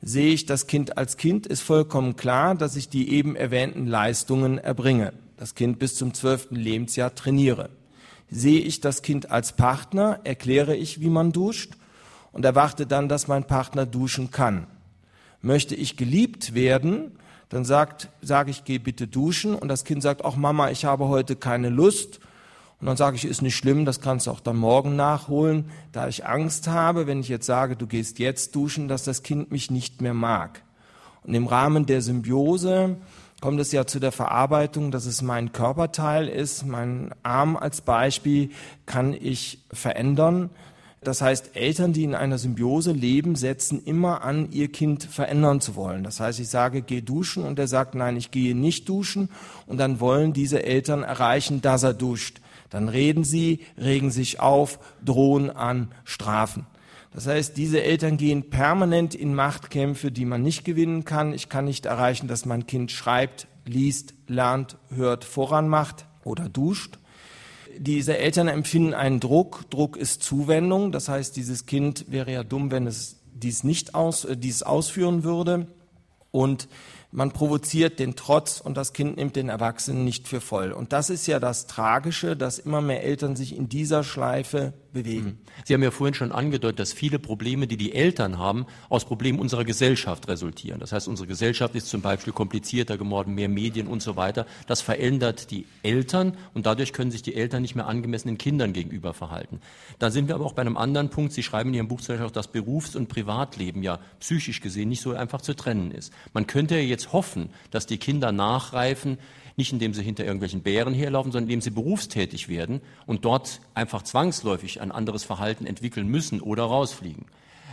[0.01, 4.59] Sehe ich das Kind als Kind, ist vollkommen klar, dass ich die eben erwähnten Leistungen
[4.59, 5.11] erbringe
[5.43, 7.69] das Kind bis zum zwölften Lebensjahr trainiere.
[8.29, 11.73] Sehe ich das Kind als Partner, erkläre ich, wie man duscht
[12.31, 14.67] und erwarte dann, dass mein Partner duschen kann.
[15.41, 17.11] Möchte ich geliebt werden,
[17.49, 21.09] dann sagt, sage ich, geh bitte duschen und das Kind sagt, ach Mama, ich habe
[21.09, 22.21] heute keine Lust.
[22.79, 26.07] Und dann sage ich, ist nicht schlimm, das kannst du auch dann morgen nachholen, da
[26.07, 29.69] ich Angst habe, wenn ich jetzt sage, du gehst jetzt duschen, dass das Kind mich
[29.69, 30.63] nicht mehr mag.
[31.23, 32.95] Und im Rahmen der Symbiose
[33.43, 36.65] kommt es ja zu der Verarbeitung, dass es mein Körperteil ist.
[36.65, 38.51] Mein Arm als Beispiel
[38.85, 40.49] kann ich verändern.
[41.01, 45.75] Das heißt, Eltern, die in einer Symbiose leben, setzen immer an, ihr Kind verändern zu
[45.75, 46.05] wollen.
[46.05, 49.27] Das heißt, ich sage, geh duschen und er sagt, nein, ich gehe nicht duschen.
[49.67, 52.39] Und dann wollen diese Eltern erreichen, dass er duscht.
[52.69, 56.65] Dann reden sie, regen sich auf, drohen an, strafen.
[57.13, 61.33] Das heißt, diese Eltern gehen permanent in Machtkämpfe, die man nicht gewinnen kann.
[61.33, 66.97] Ich kann nicht erreichen, dass mein Kind schreibt, liest, lernt, hört, voranmacht oder duscht.
[67.77, 69.69] Diese Eltern empfinden einen Druck.
[69.69, 70.91] Druck ist Zuwendung.
[70.91, 75.23] Das heißt, dieses Kind wäre ja dumm, wenn es dies nicht aus, äh, dies ausführen
[75.23, 75.67] würde.
[76.31, 76.67] Und
[77.13, 80.71] man provoziert den Trotz und das Kind nimmt den Erwachsenen nicht für voll.
[80.71, 85.25] Und das ist ja das Tragische, dass immer mehr Eltern sich in dieser Schleife bewegen.
[85.25, 85.37] Mhm.
[85.65, 89.39] Sie haben ja vorhin schon angedeutet, dass viele Probleme, die die Eltern haben, aus Problemen
[89.39, 90.79] unserer Gesellschaft resultieren.
[90.79, 94.45] Das heißt, unsere Gesellschaft ist zum Beispiel komplizierter geworden, mehr Medien und so weiter.
[94.67, 98.73] Das verändert die Eltern und dadurch können sich die Eltern nicht mehr angemessen den Kindern
[98.73, 99.59] gegenüber verhalten.
[99.99, 101.33] Da sind wir aber auch bei einem anderen Punkt.
[101.33, 104.89] Sie schreiben in Ihrem Buch zum Beispiel auch, dass Berufs- und Privatleben ja psychisch gesehen
[104.89, 106.13] nicht so einfach zu trennen ist.
[106.33, 109.17] Man könnte ja jetzt jetzt hoffen, dass die Kinder nachreifen,
[109.55, 114.01] nicht indem sie hinter irgendwelchen Bären herlaufen, sondern indem sie berufstätig werden und dort einfach
[114.01, 117.25] zwangsläufig ein anderes Verhalten entwickeln müssen oder rausfliegen.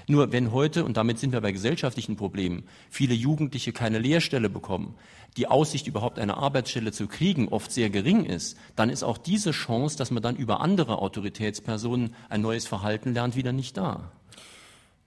[0.06, 4.94] Nur wenn heute, und damit sind wir bei gesellschaftlichen Problemen, viele Jugendliche keine Lehrstelle bekommen,
[5.36, 9.52] die Aussicht überhaupt eine Arbeitsstelle zu kriegen oft sehr gering ist, dann ist auch diese
[9.52, 14.10] Chance, dass man dann über andere Autoritätspersonen ein neues Verhalten lernt, wieder nicht da.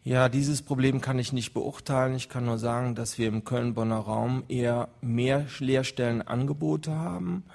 [0.06, 2.14] Ja, dieses Problem kann ich nicht beurteilen.
[2.16, 7.45] Ich kann nur sagen, dass wir im Köln-Bonner Raum eher mehr Lehrstellenangebote haben,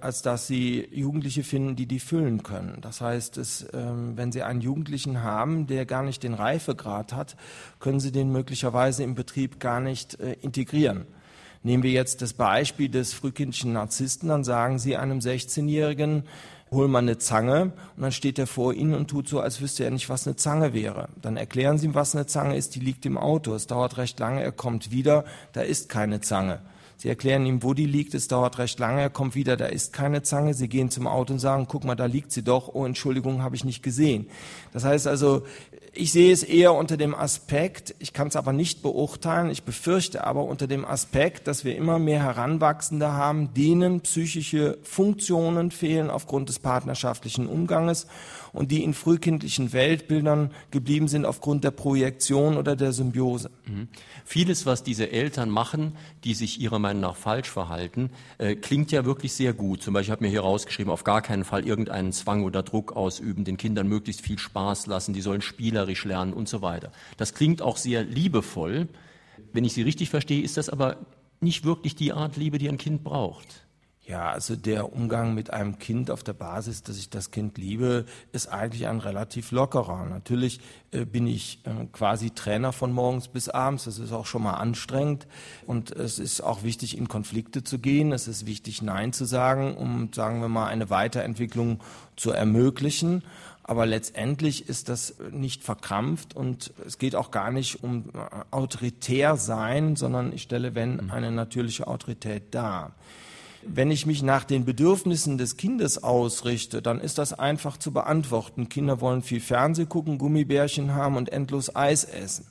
[0.00, 2.78] als dass Sie Jugendliche finden, die die füllen können.
[2.80, 7.36] Das heißt, es, ähm, wenn Sie einen Jugendlichen haben, der gar nicht den Reifegrad hat,
[7.80, 11.04] können Sie den möglicherweise im Betrieb gar nicht äh, integrieren.
[11.62, 16.24] Nehmen wir jetzt das Beispiel des frühkindlichen Narzissten, dann sagen Sie einem 16-Jährigen,
[16.74, 19.84] hol mal eine Zange und dann steht er vor Ihnen und tut so, als wüsste
[19.84, 21.08] er nicht, was eine Zange wäre.
[21.22, 23.54] Dann erklären Sie ihm, was eine Zange ist, die liegt im Auto.
[23.54, 26.60] Es dauert recht lange, er kommt wieder, da ist keine Zange.
[26.96, 29.92] Sie erklären ihm, wo die liegt, es dauert recht lange, er kommt wieder, da ist
[29.92, 30.54] keine Zange.
[30.54, 33.56] Sie gehen zum Auto und sagen, guck mal, da liegt sie doch, oh Entschuldigung, habe
[33.56, 34.28] ich nicht gesehen.
[34.72, 35.42] Das heißt also,
[35.96, 40.24] ich sehe es eher unter dem Aspekt, ich kann es aber nicht beurteilen, ich befürchte
[40.24, 46.48] aber unter dem Aspekt, dass wir immer mehr Heranwachsende haben, denen psychische Funktionen fehlen aufgrund
[46.48, 48.08] des partnerschaftlichen Umganges
[48.54, 53.50] und die in frühkindlichen Weltbildern geblieben sind aufgrund der Projektion oder der Symbiose.
[53.66, 53.88] Mhm.
[54.24, 59.04] Vieles, was diese Eltern machen, die sich ihrer Meinung nach falsch verhalten, äh, klingt ja
[59.04, 59.82] wirklich sehr gut.
[59.82, 63.44] Zum Beispiel habe mir hier rausgeschrieben, auf gar keinen Fall irgendeinen Zwang oder Druck ausüben,
[63.44, 66.92] den Kindern möglichst viel Spaß lassen, die sollen spielerisch lernen und so weiter.
[67.16, 68.88] Das klingt auch sehr liebevoll.
[69.52, 70.98] Wenn ich Sie richtig verstehe, ist das aber
[71.40, 73.63] nicht wirklich die Art Liebe, die ein Kind braucht.
[74.06, 78.04] Ja, also der Umgang mit einem Kind auf der Basis, dass ich das Kind liebe,
[78.32, 80.04] ist eigentlich ein relativ lockerer.
[80.04, 83.84] Natürlich äh, bin ich äh, quasi Trainer von morgens bis abends.
[83.84, 85.26] Das ist auch schon mal anstrengend.
[85.66, 88.12] Und es ist auch wichtig, in Konflikte zu gehen.
[88.12, 91.80] Es ist wichtig, Nein zu sagen, um, sagen wir mal, eine Weiterentwicklung
[92.14, 93.22] zu ermöglichen.
[93.62, 98.18] Aber letztendlich ist das nicht verkrampft und es geht auch gar nicht um äh,
[98.50, 102.92] autoritär sein, sondern ich stelle, wenn, eine natürliche Autorität dar.
[103.66, 108.68] Wenn ich mich nach den Bedürfnissen des Kindes ausrichte, dann ist das einfach zu beantworten.
[108.68, 112.46] Kinder wollen viel Fernseh gucken, Gummibärchen haben und endlos Eis essen.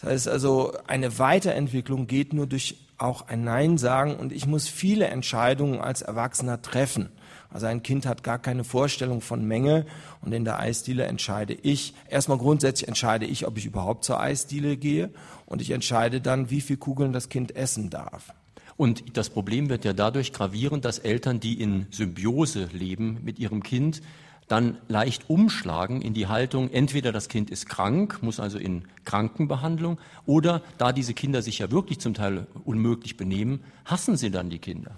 [0.00, 4.68] Das heißt also, eine Weiterentwicklung geht nur durch auch ein Nein sagen und ich muss
[4.68, 7.08] viele Entscheidungen als Erwachsener treffen.
[7.50, 9.86] Also ein Kind hat gar keine Vorstellung von Menge
[10.20, 14.76] und in der Eisdiele entscheide ich, erstmal grundsätzlich entscheide ich, ob ich überhaupt zur Eisdiele
[14.76, 15.10] gehe
[15.46, 18.32] und ich entscheide dann, wie viel Kugeln das Kind essen darf.
[18.76, 23.62] Und das Problem wird ja dadurch gravierend, dass Eltern, die in Symbiose leben mit ihrem
[23.62, 24.02] Kind,
[24.48, 29.98] dann leicht umschlagen in die Haltung, entweder das Kind ist krank, muss also in Krankenbehandlung,
[30.26, 34.58] oder da diese Kinder sich ja wirklich zum Teil unmöglich benehmen, hassen sie dann die
[34.58, 34.92] Kinder.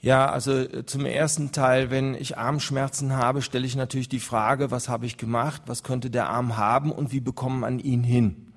[0.00, 4.70] Ja, also äh, zum ersten Teil, wenn ich Armschmerzen habe, stelle ich natürlich die Frage,
[4.70, 8.47] was habe ich gemacht, was könnte der Arm haben und wie bekommt man ihn hin?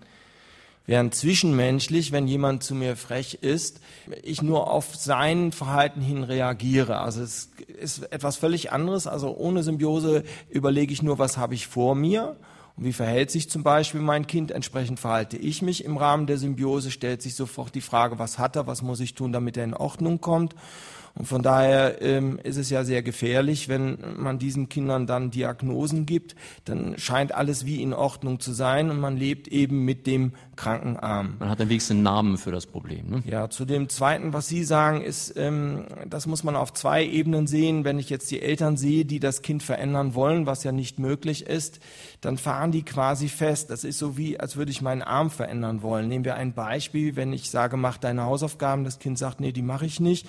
[0.87, 3.81] Während zwischenmenschlich, wenn jemand zu mir frech ist,
[4.23, 6.97] ich nur auf sein Verhalten hin reagiere.
[6.97, 9.05] Also es ist etwas völlig anderes.
[9.05, 12.35] Also ohne Symbiose überlege ich nur, was habe ich vor mir
[12.75, 14.49] und wie verhält sich zum Beispiel mein Kind.
[14.49, 15.85] Entsprechend verhalte ich mich.
[15.85, 19.13] Im Rahmen der Symbiose stellt sich sofort die Frage, was hat er, was muss ich
[19.13, 20.55] tun, damit er in Ordnung kommt.
[21.15, 26.05] Und von daher ähm, ist es ja sehr gefährlich, wenn man diesen Kindern dann Diagnosen
[26.05, 26.35] gibt,
[26.65, 30.97] dann scheint alles wie in Ordnung zu sein und man lebt eben mit dem kranken
[30.97, 31.35] Arm.
[31.39, 33.09] Man hat dann wenigstens einen Namen für das Problem.
[33.09, 33.23] Ne?
[33.25, 37.47] Ja, zu dem Zweiten, was Sie sagen, ist, ähm, das muss man auf zwei Ebenen
[37.47, 37.83] sehen.
[37.83, 41.45] Wenn ich jetzt die Eltern sehe, die das Kind verändern wollen, was ja nicht möglich
[41.45, 41.79] ist,
[42.21, 43.69] dann fahren die quasi fest.
[43.69, 46.07] Das ist so wie, als würde ich meinen Arm verändern wollen.
[46.07, 49.61] Nehmen wir ein Beispiel, wenn ich sage, mach deine Hausaufgaben, das Kind sagt, nee, die
[49.61, 50.27] mache ich nicht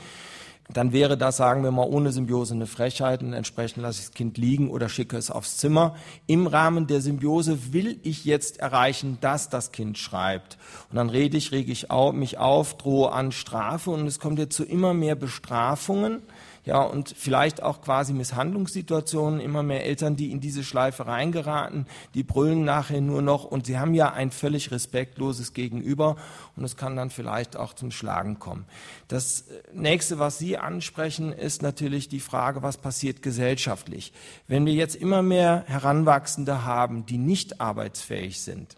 [0.73, 4.15] dann wäre das, sagen wir mal, ohne Symbiose eine Frechheit und entsprechend lasse ich das
[4.15, 5.95] Kind liegen oder schicke es aufs Zimmer.
[6.27, 10.59] Im Rahmen der Symbiose will ich jetzt erreichen, dass das Kind schreibt.
[10.91, 14.57] Und dann rede ich, rege ich mich auf, drohe an Strafe und es kommt jetzt
[14.57, 16.23] zu immer mehr Bestrafungen
[16.65, 22.23] ja, und vielleicht auch quasi Misshandlungssituationen, immer mehr Eltern, die in diese Schleife reingeraten, die
[22.23, 26.17] brüllen nachher nur noch und sie haben ja ein völlig respektloses Gegenüber
[26.55, 28.65] und es kann dann vielleicht auch zum Schlagen kommen.
[29.09, 34.13] Das nächste, was Sie ansprechen, ist natürlich die Frage, was passiert gesellschaftlich.
[34.47, 38.77] Wenn wir jetzt immer mehr Heranwachsende haben, die nicht arbeitsfähig sind,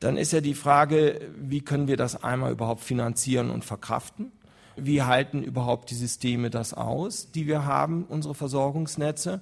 [0.00, 4.32] dann ist ja die Frage, wie können wir das einmal überhaupt finanzieren und verkraften?
[4.76, 9.40] Wie halten überhaupt die Systeme das aus, die wir haben, unsere Versorgungsnetze.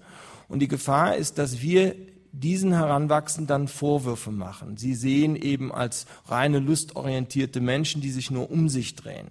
[0.49, 1.95] Und die Gefahr ist, dass wir
[2.33, 4.77] diesen Heranwachsenden dann Vorwürfe machen.
[4.77, 9.31] Sie sehen eben als reine lustorientierte Menschen, die sich nur um sich drehen.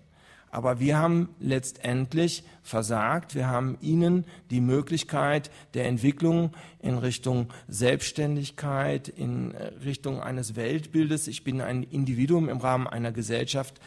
[0.51, 3.35] Aber wir haben letztendlich versagt.
[3.35, 11.29] Wir haben ihnen die Möglichkeit der Entwicklung in Richtung Selbstständigkeit, in Richtung eines Weltbildes.
[11.29, 13.79] Ich bin ein Individuum im Rahmen einer Gesellschaft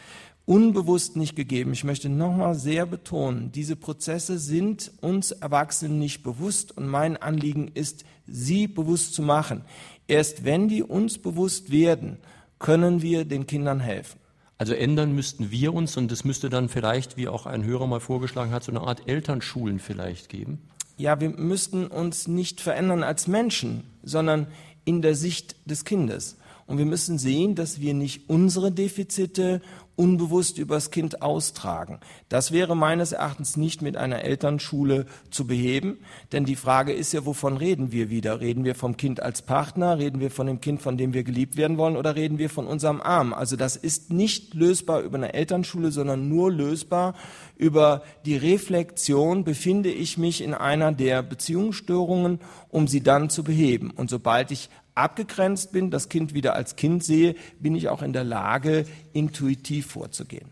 [0.45, 1.73] unbewusst nicht gegeben.
[1.73, 7.69] Ich möchte nochmal sehr betonen, diese Prozesse sind uns Erwachsenen nicht bewusst und mein Anliegen
[7.73, 9.61] ist, sie bewusst zu machen.
[10.07, 12.17] Erst wenn die uns bewusst werden,
[12.59, 14.19] können wir den Kindern helfen.
[14.57, 17.99] Also ändern müssten wir uns und es müsste dann vielleicht, wie auch ein Hörer mal
[17.99, 20.61] vorgeschlagen hat, so eine Art Elternschulen vielleicht geben.
[20.97, 24.47] Ja, wir müssten uns nicht verändern als Menschen, sondern
[24.85, 26.37] in der Sicht des Kindes.
[26.67, 29.61] Und wir müssen sehen, dass wir nicht unsere Defizite
[29.95, 31.99] unbewusst übers Kind austragen.
[32.29, 35.99] Das wäre meines Erachtens nicht mit einer Elternschule zu beheben,
[36.31, 38.39] denn die Frage ist ja, wovon reden wir wieder?
[38.39, 39.97] Reden wir vom Kind als Partner?
[39.97, 41.97] Reden wir von dem Kind, von dem wir geliebt werden wollen?
[41.97, 43.33] Oder reden wir von unserem Arm?
[43.33, 47.15] Also das ist nicht lösbar über eine Elternschule, sondern nur lösbar
[47.57, 52.39] über die Reflexion, befinde ich mich in einer der Beziehungsstörungen,
[52.69, 53.91] um sie dann zu beheben.
[53.91, 58.13] Und sobald ich abgegrenzt bin, das Kind wieder als Kind sehe, bin ich auch in
[58.13, 60.47] der Lage, intuitiv vorzugehen.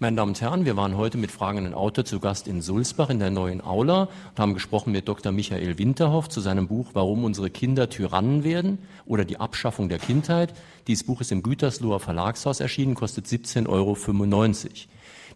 [0.00, 3.20] Meine Damen und Herren, wir waren heute mit fragenden Autor zu Gast in Sulzbach in
[3.20, 5.30] der neuen Aula und haben gesprochen mit Dr.
[5.30, 10.52] Michael Winterhoff zu seinem Buch Warum unsere Kinder Tyrannen werden oder die Abschaffung der Kindheit.
[10.88, 13.96] Dieses Buch ist im Gütersloher Verlagshaus erschienen, kostet 17,95 Euro.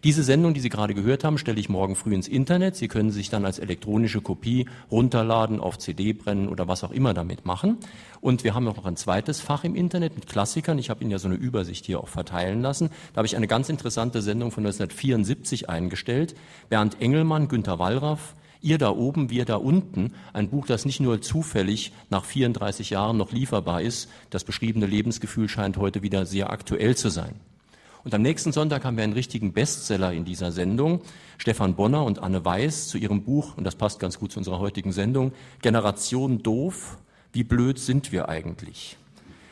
[0.05, 2.77] Diese Sendung, die Sie gerade gehört haben, stelle ich morgen früh ins Internet.
[2.77, 7.13] Sie können sich dann als elektronische Kopie runterladen, auf CD brennen oder was auch immer
[7.13, 7.77] damit machen.
[8.21, 10.79] Und wir haben noch ein zweites Fach im Internet mit Klassikern.
[10.79, 12.91] Ich habe Ihnen ja so eine Übersicht hier auch verteilen lassen.
[13.11, 16.33] Da habe ich eine ganz interessante Sendung von 1974 eingestellt.
[16.69, 21.21] Bernd Engelmann, Günter Wallraff, Ihr da oben, wir da unten, ein Buch, das nicht nur
[21.21, 24.09] zufällig nach 34 Jahren noch lieferbar ist.
[24.29, 27.35] Das beschriebene Lebensgefühl scheint heute wieder sehr aktuell zu sein.
[28.03, 31.01] Und am nächsten Sonntag haben wir einen richtigen Bestseller in dieser Sendung.
[31.37, 34.59] Stefan Bonner und Anne Weiß zu ihrem Buch, und das passt ganz gut zu unserer
[34.59, 36.97] heutigen Sendung, Generation doof,
[37.33, 38.97] wie blöd sind wir eigentlich?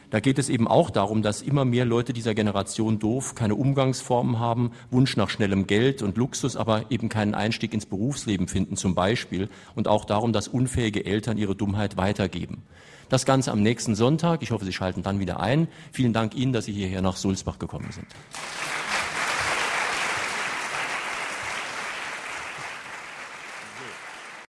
[0.10, 4.40] Da geht es eben auch darum, dass immer mehr Leute dieser Generation doof keine Umgangsformen
[4.40, 8.96] haben, Wunsch nach schnellem Geld und Luxus, aber eben keinen Einstieg ins Berufsleben finden zum
[8.96, 9.50] Beispiel.
[9.76, 12.64] Und auch darum, dass unfähige Eltern ihre Dummheit weitergeben.
[13.10, 14.42] Das Ganze am nächsten Sonntag.
[14.42, 15.68] Ich hoffe, Sie schalten dann wieder ein.
[15.92, 18.08] Vielen Dank Ihnen, dass Sie hierher nach Sulzbach gekommen sind.